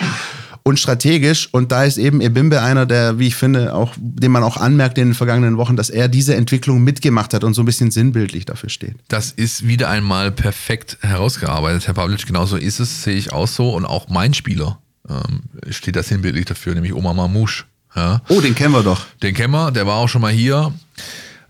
[0.63, 1.49] und strategisch.
[1.53, 4.99] Und da ist eben Ebimbe einer, der, wie ich finde, auch, dem man auch anmerkt
[4.99, 8.45] in den vergangenen Wochen, dass er diese Entwicklung mitgemacht hat und so ein bisschen sinnbildlich
[8.45, 8.97] dafür steht.
[9.09, 12.27] Das ist wieder einmal perfekt herausgearbeitet, Herr Pavlic.
[12.27, 13.71] Genauso ist es, sehe ich auch so.
[13.71, 14.79] Und auch mein Spieler
[15.09, 17.65] ähm, steht da sinnbildlich dafür, nämlich Oma Mamouche.
[17.95, 18.23] Ja.
[18.29, 19.05] Oh, den kennen wir doch.
[19.23, 20.73] Den kennen wir, der war auch schon mal hier.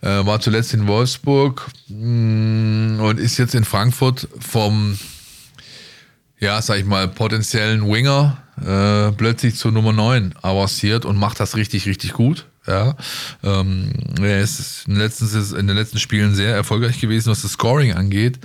[0.03, 4.99] Äh, war zuletzt in Wolfsburg mh, mm, und ist jetzt in Frankfurt vom,
[6.41, 11.57] ja, sag ich mal, potenziellen Winger äh, plötzlich zur Nummer 9 avanciert und macht das
[11.57, 12.47] richtig, richtig gut.
[12.67, 12.97] Ja,
[13.43, 17.53] ähm, er ist in den, letzten, in den letzten Spielen sehr erfolgreich gewesen, was das
[17.53, 18.41] Scoring angeht.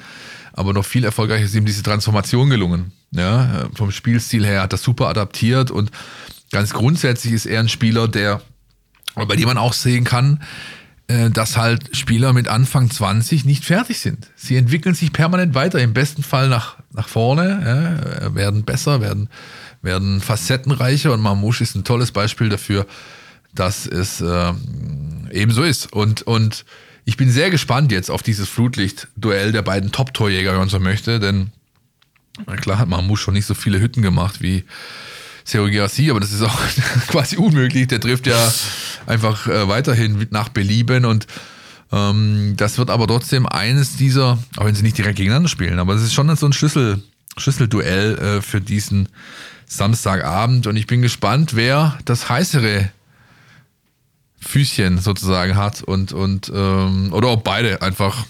[0.53, 2.91] Aber noch viel erfolgreicher ist ihm diese Transformation gelungen.
[3.12, 5.91] Ja, vom Spielstil her hat er super adaptiert und
[6.51, 8.41] ganz grundsätzlich ist er ein Spieler, der,
[9.16, 10.41] bei dem man auch sehen kann,
[11.08, 14.28] dass halt Spieler mit Anfang 20 nicht fertig sind.
[14.36, 19.30] Sie entwickeln sich permanent weiter, im besten Fall nach, nach vorne, ja, werden besser, werden,
[19.82, 22.86] werden facettenreicher und Mamouche ist ein tolles Beispiel dafür,
[23.55, 24.53] dass es äh,
[25.32, 25.93] eben so ist.
[25.93, 26.66] Und, und
[27.05, 31.22] ich bin sehr gespannt jetzt auf dieses Flutlicht-Duell der beiden Top-Torjäger, wenn man so möchte,
[31.22, 31.51] denn
[32.45, 34.66] na klar hat Mamouche schon nicht so viele Hütten gemacht wie
[35.48, 36.60] Sergio Girassi, aber das ist auch
[37.08, 37.88] quasi unmöglich.
[37.88, 38.54] Der trifft ja
[39.06, 41.26] einfach äh, weiterhin nach Belieben und
[41.93, 45.93] ähm, das wird aber trotzdem eines dieser, auch wenn sie nicht direkt gegeneinander spielen, aber
[45.93, 47.02] es ist schon so ein Schlüssel,
[47.38, 49.08] Schlüsselduell äh, für diesen
[49.68, 52.89] Samstagabend und ich bin gespannt, wer das heißere
[54.41, 58.26] Füßchen sozusagen hat und, und ähm, oder ob beide einfach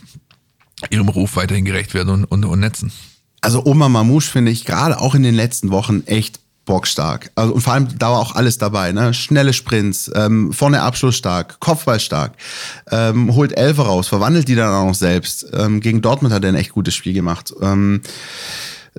[0.91, 2.91] ihrem Ruf weiterhin gerecht werden und, und, und netzen.
[3.41, 7.31] Also Oma Mamouche finde ich gerade auch in den letzten Wochen echt bockstark.
[7.33, 9.15] Also, und vor allem da war auch alles dabei, ne?
[9.15, 12.33] Schnelle Sprints, ähm, vorne Abschluss stark, Kopfball stark,
[12.91, 15.47] ähm, holt Elfer raus, verwandelt die dann auch noch selbst.
[15.53, 17.51] Ähm, gegen Dortmund hat er ein echt gutes Spiel gemacht.
[17.59, 18.01] Ähm,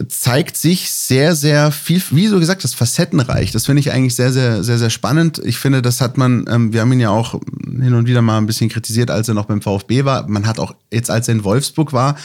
[0.09, 3.51] zeigt sich sehr, sehr viel, wie so gesagt, das facettenreich.
[3.53, 5.41] Das finde ich eigentlich sehr, sehr, sehr, sehr spannend.
[5.45, 8.39] Ich finde, das hat man, ähm, wir haben ihn ja auch hin und wieder mal
[8.39, 10.29] ein bisschen kritisiert, als er noch beim VfB war.
[10.29, 12.17] Man hat auch jetzt, als er in Wolfsburg war,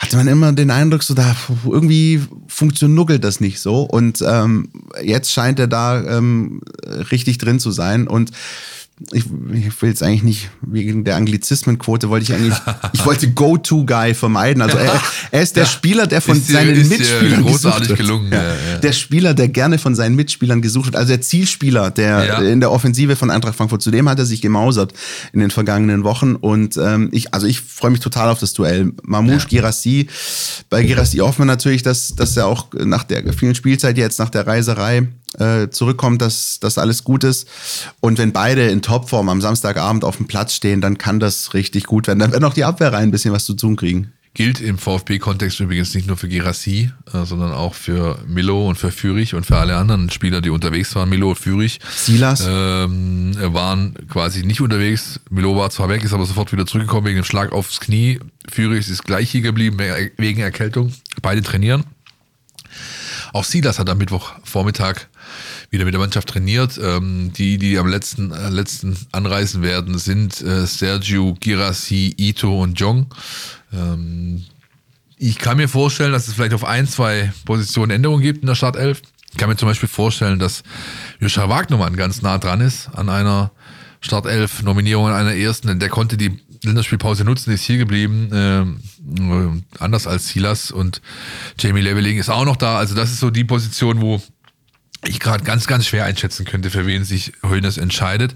[0.00, 3.82] hatte man immer den Eindruck, so da irgendwie funktioniert das nicht so.
[3.82, 4.70] Und ähm,
[5.02, 6.62] jetzt scheint er da ähm,
[7.10, 8.08] richtig drin zu sein.
[8.08, 8.30] Und
[9.12, 12.58] ich, ich will jetzt eigentlich nicht, wegen der Anglizismenquote wollte ich eigentlich,
[12.92, 14.62] ich wollte Go-To-Guy vermeiden.
[14.62, 18.32] Also er, er ist der ja, Spieler, der von ist seinen Mitspielern großartig gesucht gelungen.
[18.32, 20.96] Ja, ja, der Spieler, der gerne von seinen Mitspielern gesucht wird.
[20.96, 23.82] Also der Zielspieler, der in der Offensive von Eintracht Frankfurt.
[23.82, 24.92] Zudem hat er sich gemausert
[25.32, 26.34] in den vergangenen Wochen.
[26.34, 28.92] Und ähm, ich, also ich freue mich total auf das Duell.
[29.02, 30.08] Mamouche, Girassi.
[30.68, 34.30] Bei Girassi hoffen wir natürlich, dass, dass er auch nach der vielen Spielzeit jetzt, nach
[34.30, 35.08] der Reiserei,
[35.38, 37.48] äh, zurückkommt, dass das alles gut ist.
[38.00, 41.84] Und wenn beide in Topform am Samstagabend auf dem Platz stehen, dann kann das richtig
[41.84, 42.18] gut werden.
[42.18, 44.12] Dann werden auch die Abwehrreihen ein bisschen was zu tun kriegen.
[44.32, 48.92] Gilt im VfB-Kontext übrigens nicht nur für Gerassi, äh, sondern auch für Milo und für
[48.92, 51.08] Fürich und für alle anderen Spieler, die unterwegs waren.
[51.08, 52.44] Milo und Fürich Silas.
[52.48, 55.18] ähm, waren quasi nicht unterwegs.
[55.30, 58.20] Milo war zwar weg, ist aber sofort wieder zurückgekommen wegen dem Schlag aufs Knie.
[58.48, 59.78] Fürich ist gleich hier geblieben
[60.16, 60.92] wegen Erkältung.
[61.22, 61.82] Beide trainieren.
[63.32, 65.08] Auch Silas hat am Mittwochvormittag
[65.70, 66.78] wieder mit der Mannschaft trainiert.
[66.82, 72.78] Ähm, die, die am letzten, äh, letzten anreisen werden, sind äh, Sergio, Girassi, Ito und
[72.78, 73.06] Jong.
[73.72, 74.44] Ähm,
[75.16, 78.54] ich kann mir vorstellen, dass es vielleicht auf ein, zwei Positionen Änderungen gibt in der
[78.54, 79.02] Startelf.
[79.30, 80.62] Ich kann mir zum Beispiel vorstellen, dass
[81.20, 83.52] Joscha Wagnermann ganz nah dran ist an einer
[84.00, 90.06] Startelf-Nominierung, an einer ersten, denn der konnte die Länderspielpause nutzen, ist hier geblieben, äh, anders
[90.06, 91.00] als Silas und
[91.58, 92.78] Jamie Leveling ist auch noch da.
[92.78, 94.20] Also das ist so die Position, wo
[95.06, 98.34] ich gerade ganz, ganz schwer einschätzen könnte, für wen sich Hoeneß entscheidet.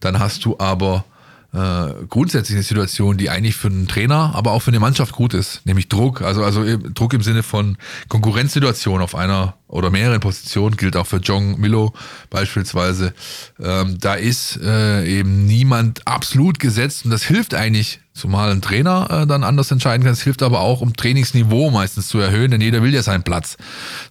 [0.00, 1.04] Dann hast du aber
[1.52, 5.32] äh, grundsätzlich eine Situation, die eigentlich für einen Trainer, aber auch für eine Mannschaft gut
[5.32, 6.20] ist, nämlich Druck.
[6.20, 7.78] Also, also Druck im Sinne von
[8.08, 11.94] Konkurrenzsituation auf einer oder mehreren Positionen, gilt auch für John Milo
[12.28, 13.14] beispielsweise.
[13.58, 19.08] Ähm, da ist äh, eben niemand absolut gesetzt und das hilft eigentlich, zumal ein Trainer
[19.10, 20.12] äh, dann anders entscheiden kann.
[20.12, 23.56] Es hilft aber auch, um Trainingsniveau meistens zu erhöhen, denn jeder will ja seinen Platz.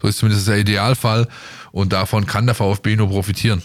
[0.01, 1.27] So ist zumindest der Idealfall
[1.77, 3.61] und davon kann der VfB nur profitieren.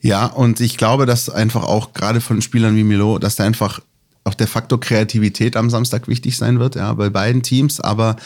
[0.00, 3.80] Ja, und ich glaube, dass einfach auch gerade von Spielern wie Milo, dass da einfach
[4.24, 8.16] auch der Faktor Kreativität am Samstag wichtig sein wird, ja, bei beiden Teams, aber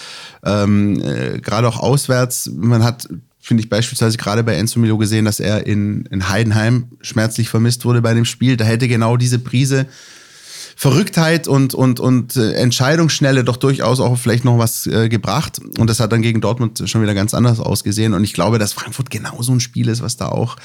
[0.44, 3.08] ähm, äh, gerade auch auswärts, man hat
[3.40, 7.84] finde ich beispielsweise gerade bei Enzo Milo gesehen, dass er in, in Heidenheim schmerzlich vermisst
[7.84, 8.56] wurde bei dem Spiel.
[8.56, 9.86] Da hätte genau diese Prise
[10.76, 15.60] Verrücktheit und, und, und äh, Entscheidungsschnelle doch durchaus auch vielleicht noch was äh, gebracht.
[15.78, 18.14] Und das hat dann gegen Dortmund schon wieder ganz anders ausgesehen.
[18.14, 20.56] Und ich glaube, dass Frankfurt genau so ein Spiel ist, was da auch,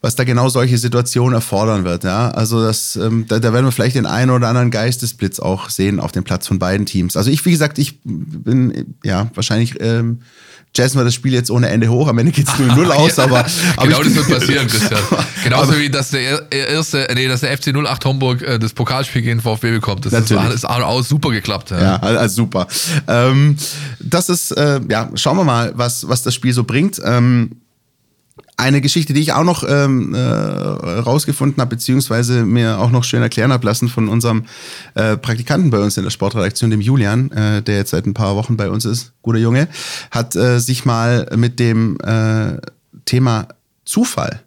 [0.00, 2.04] was da genau solche Situationen erfordern wird.
[2.04, 2.30] Ja?
[2.30, 6.00] Also das, ähm, da, da werden wir vielleicht den einen oder anderen Geistesblitz auch sehen
[6.00, 7.16] auf dem Platz von beiden Teams.
[7.16, 10.20] Also ich, wie gesagt, ich bin ja wahrscheinlich ähm,
[10.76, 12.08] jazzen wir das Spiel jetzt ohne Ende hoch.
[12.08, 13.46] Am Ende geht es 0-0 aus, aber,
[13.76, 13.86] aber.
[13.86, 15.00] Genau das wird passieren, Christian.
[15.44, 19.15] Genauso aber, wie dass der erste, nee, dass der FC 08 Homburg äh, das Pokalspiel
[19.22, 20.06] gegen VfB bekommt.
[20.06, 20.44] Das natürlich.
[20.48, 21.70] ist, ist auch super geklappt.
[21.70, 22.66] Ja, ja also super.
[23.08, 23.56] Ähm,
[24.00, 27.00] das ist, äh, ja, schauen wir mal, was, was das Spiel so bringt.
[27.04, 27.50] Ähm,
[28.58, 33.20] eine Geschichte, die ich auch noch ähm, äh, rausgefunden habe, beziehungsweise mir auch noch schön
[33.20, 34.44] erklären habe lassen von unserem
[34.94, 38.34] äh, Praktikanten bei uns in der Sportredaktion, dem Julian, äh, der jetzt seit ein paar
[38.34, 39.68] Wochen bei uns ist, guter Junge,
[40.10, 42.56] hat äh, sich mal mit dem äh,
[43.04, 43.48] Thema
[43.84, 44.42] Zufall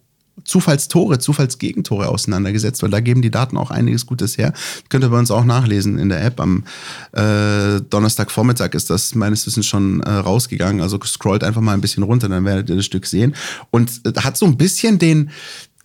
[0.49, 4.53] Zufallstore, Zufallsgegentore auseinandergesetzt, weil da geben die Daten auch einiges Gutes her.
[4.89, 6.39] Könnt ihr bei uns auch nachlesen in der App.
[6.39, 6.63] Am
[7.11, 10.81] äh, Donnerstagvormittag ist das meines Wissens schon äh, rausgegangen.
[10.81, 13.35] Also scrollt einfach mal ein bisschen runter, dann werdet ihr das Stück sehen.
[13.69, 15.29] Und äh, hat so ein bisschen den,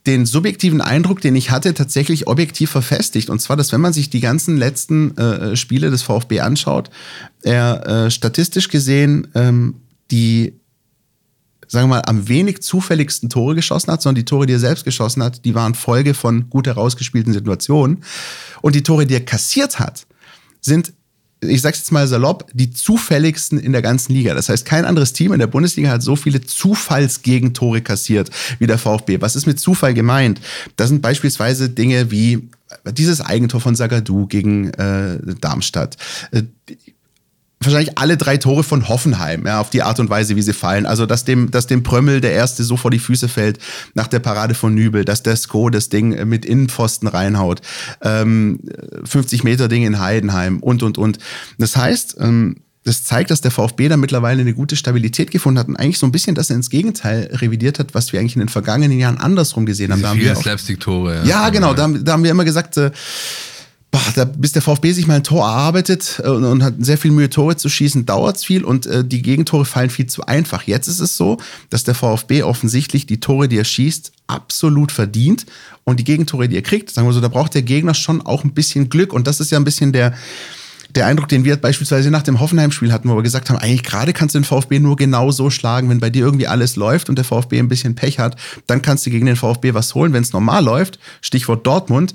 [0.07, 3.29] den subjektiven Eindruck, den ich hatte, tatsächlich objektiv verfestigt.
[3.29, 6.89] Und zwar, dass wenn man sich die ganzen letzten äh, Spiele des VfB anschaut,
[7.43, 9.75] er äh, statistisch gesehen ähm,
[10.11, 10.55] die
[11.69, 14.85] sagen wir mal, am wenig zufälligsten Tore geschossen hat, sondern die Tore, die er selbst
[14.85, 18.05] geschossen hat, die waren Folge von gut herausgespielten Situationen.
[18.63, 20.07] Und die Tore, die er kassiert hat,
[20.61, 20.93] sind
[21.49, 24.35] ich sag's jetzt mal salopp, die zufälligsten in der ganzen Liga.
[24.35, 28.79] Das heißt, kein anderes Team in der Bundesliga hat so viele Zufallsgegentore kassiert wie der
[28.79, 29.21] VfB.
[29.21, 30.41] Was ist mit Zufall gemeint?
[30.77, 32.49] Das sind beispielsweise Dinge wie
[32.93, 35.97] dieses Eigentor von Sagadu gegen äh, Darmstadt.
[36.33, 36.43] Äh,
[37.67, 40.87] wahrscheinlich alle drei Tore von Hoffenheim, ja, auf die Art und Weise, wie sie fallen.
[40.87, 43.59] Also, dass dem, dass dem Prömmel der erste so vor die Füße fällt
[43.95, 47.61] nach der Parade von Nübel, dass der Sko das Ding mit Innenpfosten reinhaut,
[48.03, 48.61] ähm,
[49.05, 51.19] 50 Meter Ding in Heidenheim und, und, und.
[51.59, 55.69] Das heißt, ähm, das zeigt, dass der VfB da mittlerweile eine gute Stabilität gefunden hat
[55.69, 58.51] und eigentlich so ein bisschen das ins Gegenteil revidiert hat, was wir eigentlich in den
[58.51, 60.03] vergangenen Jahren andersrum gesehen haben.
[60.03, 61.23] Da haben viele Slapstick-Tore.
[61.25, 61.73] Ja, ja, genau.
[61.73, 62.91] Da, da haben wir immer gesagt, äh,
[64.15, 67.11] da, bis der VfB sich mal ein Tor erarbeitet äh, und, und, hat sehr viel
[67.11, 68.65] Mühe, Tore zu schießen, dauert es viel.
[68.65, 70.63] Und äh, die Gegentore fallen viel zu einfach.
[70.65, 71.39] Jetzt ist es so,
[71.71, 75.47] dass der VfB offensichtlich die Tore, die er schießt, absolut verdient.
[75.85, 78.45] Und die Gegentore, die er kriegt, sagen wir so, da braucht der Gegner schon auch
[78.45, 79.13] ein bisschen Glück.
[79.13, 80.15] Und das ist ja ein bisschen der
[80.95, 84.13] der Eindruck, den wir beispielsweise nach dem Hoffenheim-Spiel hatten, wo wir gesagt haben, eigentlich gerade
[84.13, 87.17] kannst du den VfB nur genau so schlagen, wenn bei dir irgendwie alles läuft und
[87.17, 88.37] der VfB ein bisschen Pech hat,
[88.67, 90.13] dann kannst du gegen den VfB was holen.
[90.13, 92.15] Wenn es normal läuft, Stichwort Dortmund,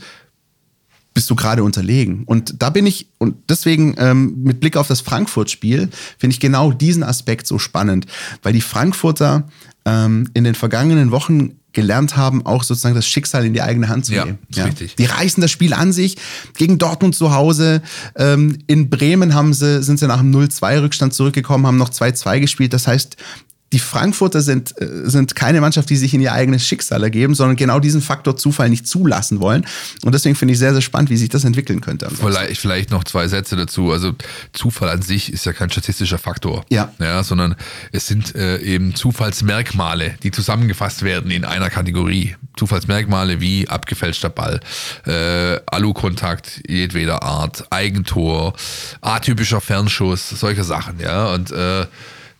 [1.19, 2.23] bist du gerade unterlegen.
[2.23, 6.71] Und da bin ich, und deswegen ähm, mit Blick auf das Frankfurt-Spiel, finde ich genau
[6.71, 8.05] diesen Aspekt so spannend,
[8.41, 9.43] weil die Frankfurter
[9.83, 14.05] ähm, in den vergangenen Wochen gelernt haben, auch sozusagen das Schicksal in die eigene Hand
[14.05, 14.39] zu ja, nehmen.
[14.55, 14.95] Ja, richtig.
[14.95, 16.15] Die reißen das Spiel an sich
[16.57, 17.81] gegen Dortmund zu Hause.
[18.15, 22.71] Ähm, in Bremen haben sie, sind sie nach einem 0-2-Rückstand zurückgekommen, haben noch 2-2 gespielt.
[22.71, 23.17] Das heißt,
[23.71, 27.55] die Frankfurter sind, äh, sind keine Mannschaft, die sich in ihr eigenes Schicksal ergeben, sondern
[27.55, 29.65] genau diesen Faktor Zufall nicht zulassen wollen.
[30.03, 32.09] Und deswegen finde ich sehr, sehr spannend, wie sich das entwickeln könnte.
[32.09, 33.91] Vielleicht, vielleicht noch zwei Sätze dazu.
[33.91, 34.13] Also
[34.53, 36.65] Zufall an sich ist ja kein statistischer Faktor.
[36.69, 36.91] Ja.
[36.99, 37.55] ja sondern
[37.91, 42.35] es sind äh, eben Zufallsmerkmale, die zusammengefasst werden in einer Kategorie.
[42.57, 44.59] Zufallsmerkmale wie abgefälschter Ball,
[45.05, 48.53] äh, Alu-Kontakt jedweder Art, Eigentor,
[49.01, 50.99] atypischer Fernschuss, solche Sachen.
[50.99, 51.33] Ja.
[51.33, 51.85] Und äh,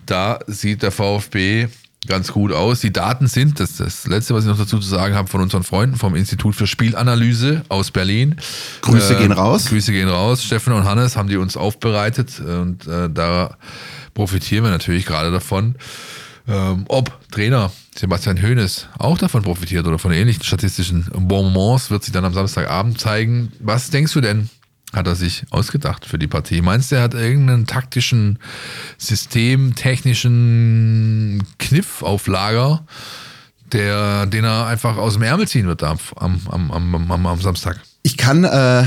[0.09, 1.67] da sieht der VfB
[2.07, 2.79] ganz gut aus.
[2.79, 5.41] Die Daten sind, das ist das Letzte, was ich noch dazu zu sagen habe, von
[5.41, 8.35] unseren Freunden vom Institut für Spielanalyse aus Berlin.
[8.81, 9.65] Grüße äh, gehen raus.
[9.65, 10.43] Grüße gehen raus.
[10.43, 13.57] Steffen und Hannes haben die uns aufbereitet und äh, da
[14.13, 15.75] profitieren wir natürlich gerade davon.
[16.47, 22.13] Ähm, ob Trainer Sebastian Hoeneß auch davon profitiert oder von ähnlichen statistischen Bonbons, wird sich
[22.13, 23.51] dann am Samstagabend zeigen.
[23.59, 24.49] Was denkst du denn?
[24.93, 26.61] Hat er sich ausgedacht für die Partie.
[26.61, 28.39] Meinst du, er hat irgendeinen taktischen,
[28.97, 32.83] systemtechnischen Kniff auf Lager,
[33.71, 37.79] der, den er einfach aus dem Ärmel ziehen wird am, am, am, am, am Samstag?
[38.01, 38.83] Ich kann, äh,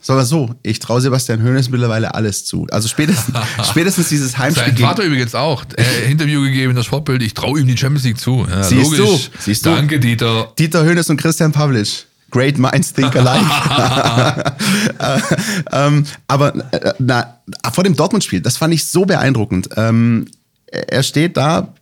[0.00, 2.66] sagen wir so, ich traue Sebastian Hoeneß mittlerweile alles zu.
[2.70, 3.34] Also spätestens,
[3.70, 4.66] spätestens dieses Heimspiel.
[4.66, 5.64] Sein Vater übrigens auch.
[5.76, 7.22] Äh, Interview gegeben in das Sportbild.
[7.22, 8.46] Ich traue ihm die Champions League zu.
[8.48, 9.30] Ja, Siehst logisch.
[9.30, 9.38] du?
[9.38, 9.70] Siehst du?
[9.70, 10.52] Danke, Dieter.
[10.58, 12.04] Dieter Hoeneß und Christian Pavlic.
[12.30, 13.44] Great minds think alike.
[14.98, 15.20] äh,
[15.72, 17.40] ähm, aber äh, na,
[17.72, 19.70] vor dem Dortmund-Spiel, das fand ich so beeindruckend.
[19.76, 20.26] Ähm,
[20.66, 21.74] er steht da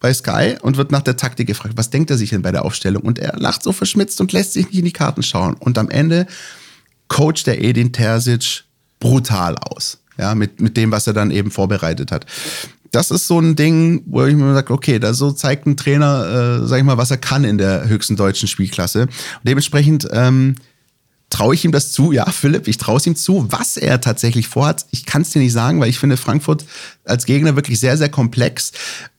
[0.00, 2.64] bei Sky und wird nach der Taktik gefragt, was denkt er sich denn bei der
[2.64, 3.02] Aufstellung?
[3.02, 5.54] Und er lacht so verschmitzt und lässt sich nicht in die Karten schauen.
[5.54, 6.26] Und am Ende
[7.06, 8.64] coacht der Edin Terzic
[8.98, 9.98] brutal aus.
[10.18, 12.26] Ja, mit, mit dem, was er dann eben vorbereitet hat
[12.92, 16.60] das ist so ein Ding, wo ich mir sage, okay, da so zeigt ein Trainer,
[16.62, 19.02] äh, sag ich mal, was er kann in der höchsten deutschen Spielklasse.
[19.02, 19.10] Und
[19.44, 20.56] dementsprechend ähm,
[21.30, 22.12] traue ich ihm das zu.
[22.12, 23.46] Ja, Philipp, ich traue es ihm zu.
[23.50, 26.66] Was er tatsächlich vorhat, ich kann es dir nicht sagen, weil ich finde Frankfurt
[27.04, 28.72] als Gegner wirklich sehr, sehr komplex.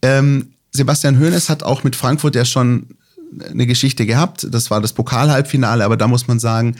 [0.04, 2.96] Ähm, Sebastian Hoeneß hat auch mit Frankfurt ja schon
[3.50, 4.48] eine Geschichte gehabt.
[4.50, 6.76] Das war das Pokalhalbfinale, aber da muss man sagen,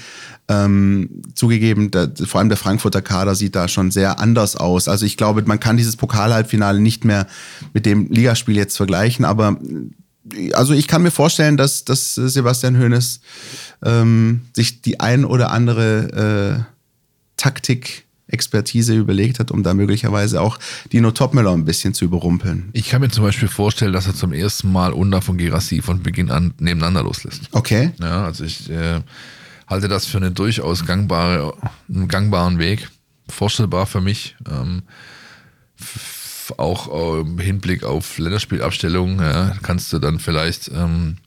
[0.48, 4.88] ähm, zugegeben, der, vor allem der Frankfurter Kader sieht da schon sehr anders aus.
[4.88, 7.28] Also ich glaube, man kann dieses Pokalhalbfinale nicht mehr
[7.74, 9.58] mit dem Ligaspiel jetzt vergleichen, aber
[10.54, 13.20] also ich kann mir vorstellen, dass, dass Sebastian Hoeneß
[13.84, 16.74] ähm, sich die ein oder andere äh,
[17.38, 20.60] Taktik Expertise überlegt hat, um da möglicherweise auch
[20.92, 22.70] Dino Topmüller ein bisschen zu überrumpeln.
[22.74, 26.02] Ich kann mir zum Beispiel vorstellen, dass er zum ersten Mal Unter von Gerassi von
[26.02, 27.44] Beginn an nebeneinander loslässt.
[27.52, 27.92] Okay.
[28.02, 29.02] Ja, also ich äh,
[29.68, 31.54] halte das für einen durchaus gangbare,
[31.88, 32.90] einen gangbaren Weg.
[33.30, 34.36] Vorstellbar für mich.
[34.50, 34.84] Ähm,
[36.58, 41.18] auch im Hinblick auf Länderspielabstellungen ja, kannst du dann vielleicht ähm,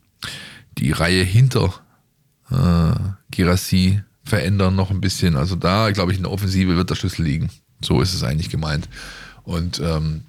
[0.78, 1.72] die Reihe hinter
[2.50, 2.94] äh,
[3.30, 5.36] Girassi verändern noch ein bisschen.
[5.36, 7.48] Also da, glaube ich, in der Offensive wird der Schlüssel liegen.
[7.80, 8.88] So ist es eigentlich gemeint.
[9.44, 10.24] Und ähm,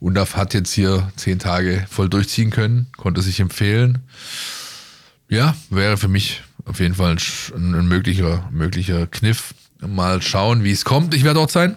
[0.00, 3.98] Undaf hat jetzt hier zehn Tage voll durchziehen können, konnte sich empfehlen.
[5.28, 7.16] Ja, wäre für mich auf jeden Fall
[7.54, 9.54] ein, ein möglicher, möglicher Kniff.
[9.86, 11.14] Mal schauen, wie es kommt.
[11.14, 11.76] Ich werde dort sein.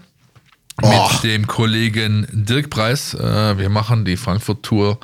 [0.82, 1.10] Oh.
[1.12, 3.14] Mit dem Kollegen Dirk Preis.
[3.14, 5.00] Äh, wir machen die Frankfurt-Tour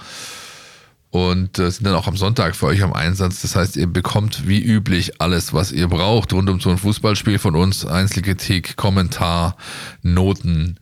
[1.12, 3.42] und äh, sind dann auch am Sonntag für euch am Einsatz.
[3.42, 7.40] Das heißt, ihr bekommt wie üblich alles, was ihr braucht rund um so ein Fußballspiel
[7.40, 7.86] von uns.
[7.86, 9.58] Einzelkritik, Kommentar,
[10.04, 10.80] Noten,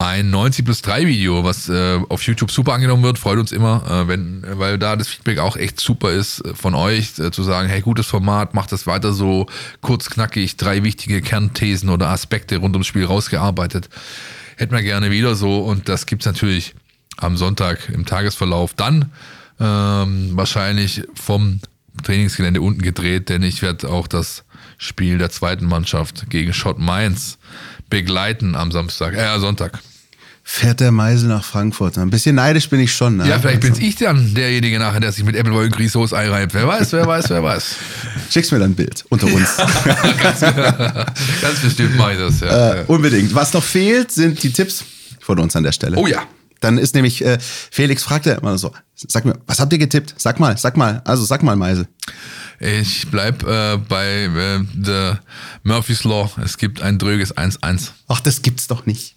[0.00, 3.84] ein 90 plus 3 Video, was äh, auf YouTube super angenommen wird, freut uns immer,
[3.86, 7.42] äh, wenn, weil da das Feedback auch echt super ist äh, von euch, äh, zu
[7.42, 9.46] sagen, hey, gutes Format, macht das weiter so
[9.82, 13.90] kurz, knackig, drei wichtige Kernthesen oder Aspekte rund ums Spiel rausgearbeitet.
[14.56, 16.74] Hätten wir gerne wieder so und das gibt's natürlich
[17.18, 18.72] am Sonntag im Tagesverlauf.
[18.72, 19.12] Dann
[19.60, 21.60] ähm, wahrscheinlich vom
[22.02, 24.44] Trainingsgelände unten gedreht, denn ich werde auch das
[24.78, 27.38] Spiel der zweiten Mannschaft gegen Schott Mainz
[27.90, 29.80] begleiten am Samstag, äh, Sonntag.
[30.42, 31.98] Fährt der Meisel nach Frankfurt?
[31.98, 33.18] Ein bisschen neidisch bin ich schon.
[33.18, 33.28] Ne?
[33.28, 36.54] Ja, vielleicht bin ich dann derjenige nachher, der sich mit Appleboy und Grisauce einreibt.
[36.54, 37.76] Wer weiß, wer weiß, wer weiß.
[38.30, 39.56] Schickst mir dann ein Bild unter uns.
[40.22, 42.74] ganz, ganz, bestimmt mache ich das, ja.
[42.74, 43.34] Äh, unbedingt.
[43.34, 44.84] Was noch fehlt, sind die Tipps
[45.20, 45.96] von uns an der Stelle.
[45.96, 46.26] Oh ja.
[46.60, 50.14] Dann ist nämlich, äh, Felix fragt ja immer so, sag mir, was habt ihr getippt?
[50.18, 51.88] Sag mal, sag mal, also sag mal, Meisel.
[52.60, 55.12] Ich bleib äh, bei äh, The
[55.62, 56.30] Murphy's Law.
[56.44, 57.88] Es gibt ein dröges 1-1.
[58.08, 59.16] Ach, das gibt's doch nicht.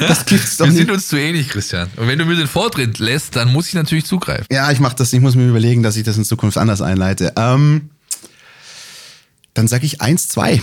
[0.00, 0.78] das gibt's doch Wir nicht.
[0.80, 1.88] sind uns zu ähnlich, Christian.
[1.96, 4.46] Und wenn du mir den Vortritt lässt, dann muss ich natürlich zugreifen.
[4.50, 5.12] Ja, ich mach das.
[5.14, 7.32] Ich muss mir überlegen, dass ich das in Zukunft anders einleite.
[7.36, 7.88] Ähm,
[9.54, 10.60] dann sag ich 1-2.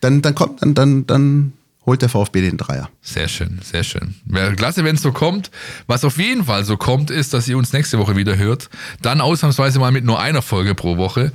[0.00, 1.52] Dann, dann kommt, dann, dann, dann
[1.84, 2.90] holt der VfB den Dreier.
[3.00, 4.14] Sehr schön, sehr schön.
[4.24, 5.50] Wäre klasse, wenn es so kommt.
[5.86, 8.70] Was auf jeden Fall so kommt, ist, dass ihr uns nächste Woche wieder hört.
[9.00, 11.32] Dann ausnahmsweise mal mit nur einer Folge pro Woche.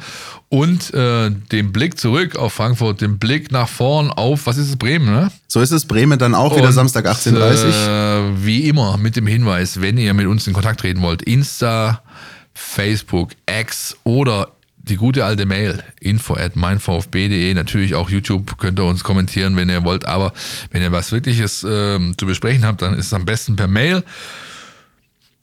[0.50, 4.78] Und äh, den Blick zurück auf Frankfurt, den Blick nach vorn auf, was ist es,
[4.78, 5.30] Bremen, ne?
[5.48, 5.86] So ist es.
[5.86, 8.34] Bremen dann auch wieder Und, Samstag 18.30 Uhr.
[8.34, 12.02] Äh, wie immer mit dem Hinweis, wenn ihr mit uns in Kontakt treten wollt, Insta,
[12.54, 14.54] Facebook, X oder
[14.90, 19.70] die gute alte Mail, info at meinvfb.de, natürlich auch YouTube, könnt ihr uns kommentieren, wenn
[19.70, 20.34] ihr wollt, aber
[20.72, 24.04] wenn ihr was Wirkliches ähm, zu besprechen habt, dann ist es am besten per Mail.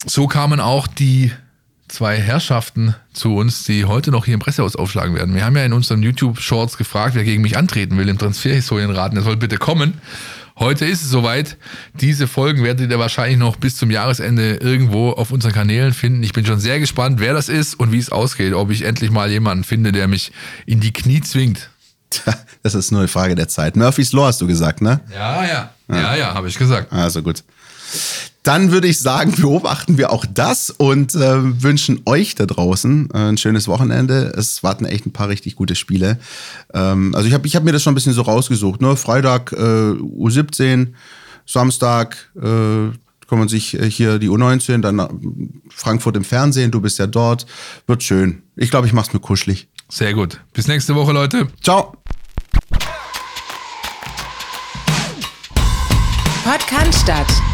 [0.07, 1.33] So kamen auch die
[1.89, 5.35] zwei Herrschaften zu uns, die heute noch hier im Pressehaus aufschlagen werden.
[5.35, 9.25] Wir haben ja in unseren YouTube-Shorts gefragt, wer gegen mich antreten will im Transferhistorienraten, der
[9.25, 10.01] soll bitte kommen.
[10.57, 11.57] Heute ist es soweit.
[11.95, 16.23] Diese Folgen werdet ihr wahrscheinlich noch bis zum Jahresende irgendwo auf unseren Kanälen finden.
[16.23, 18.55] Ich bin schon sehr gespannt, wer das ist und wie es ausgeht.
[18.55, 20.31] Ob ich endlich mal jemanden finde, der mich
[20.65, 21.71] in die Knie zwingt.
[22.63, 23.77] Das ist nur eine Frage der Zeit.
[23.77, 25.01] Murphy's Law hast du gesagt, ne?
[25.13, 25.71] Ja, ja.
[25.89, 26.93] Ja, ja, habe ich gesagt.
[26.93, 27.43] Also gut.
[28.43, 33.19] Dann würde ich sagen, beobachten wir auch das und äh, wünschen euch da draußen äh,
[33.19, 34.33] ein schönes Wochenende.
[34.37, 36.19] Es warten echt ein paar richtig gute Spiele.
[36.73, 38.81] Ähm, also ich habe ich hab mir das schon ein bisschen so rausgesucht.
[38.81, 38.97] Ne?
[38.97, 40.89] Freitag äh, U17,
[41.47, 42.91] Samstag äh,
[43.29, 45.09] kann man sich äh, hier die U19, dann äh,
[45.71, 47.47] Frankfurt im Fernsehen, du bist ja dort.
[47.87, 48.43] Wird schön.
[48.57, 49.69] Ich glaube, ich mach's mir kuschelig.
[49.89, 50.41] Sehr gut.
[50.53, 51.49] Bis nächste Woche, Leute.
[51.63, 51.97] Ciao.
[56.45, 57.54] Podcast statt.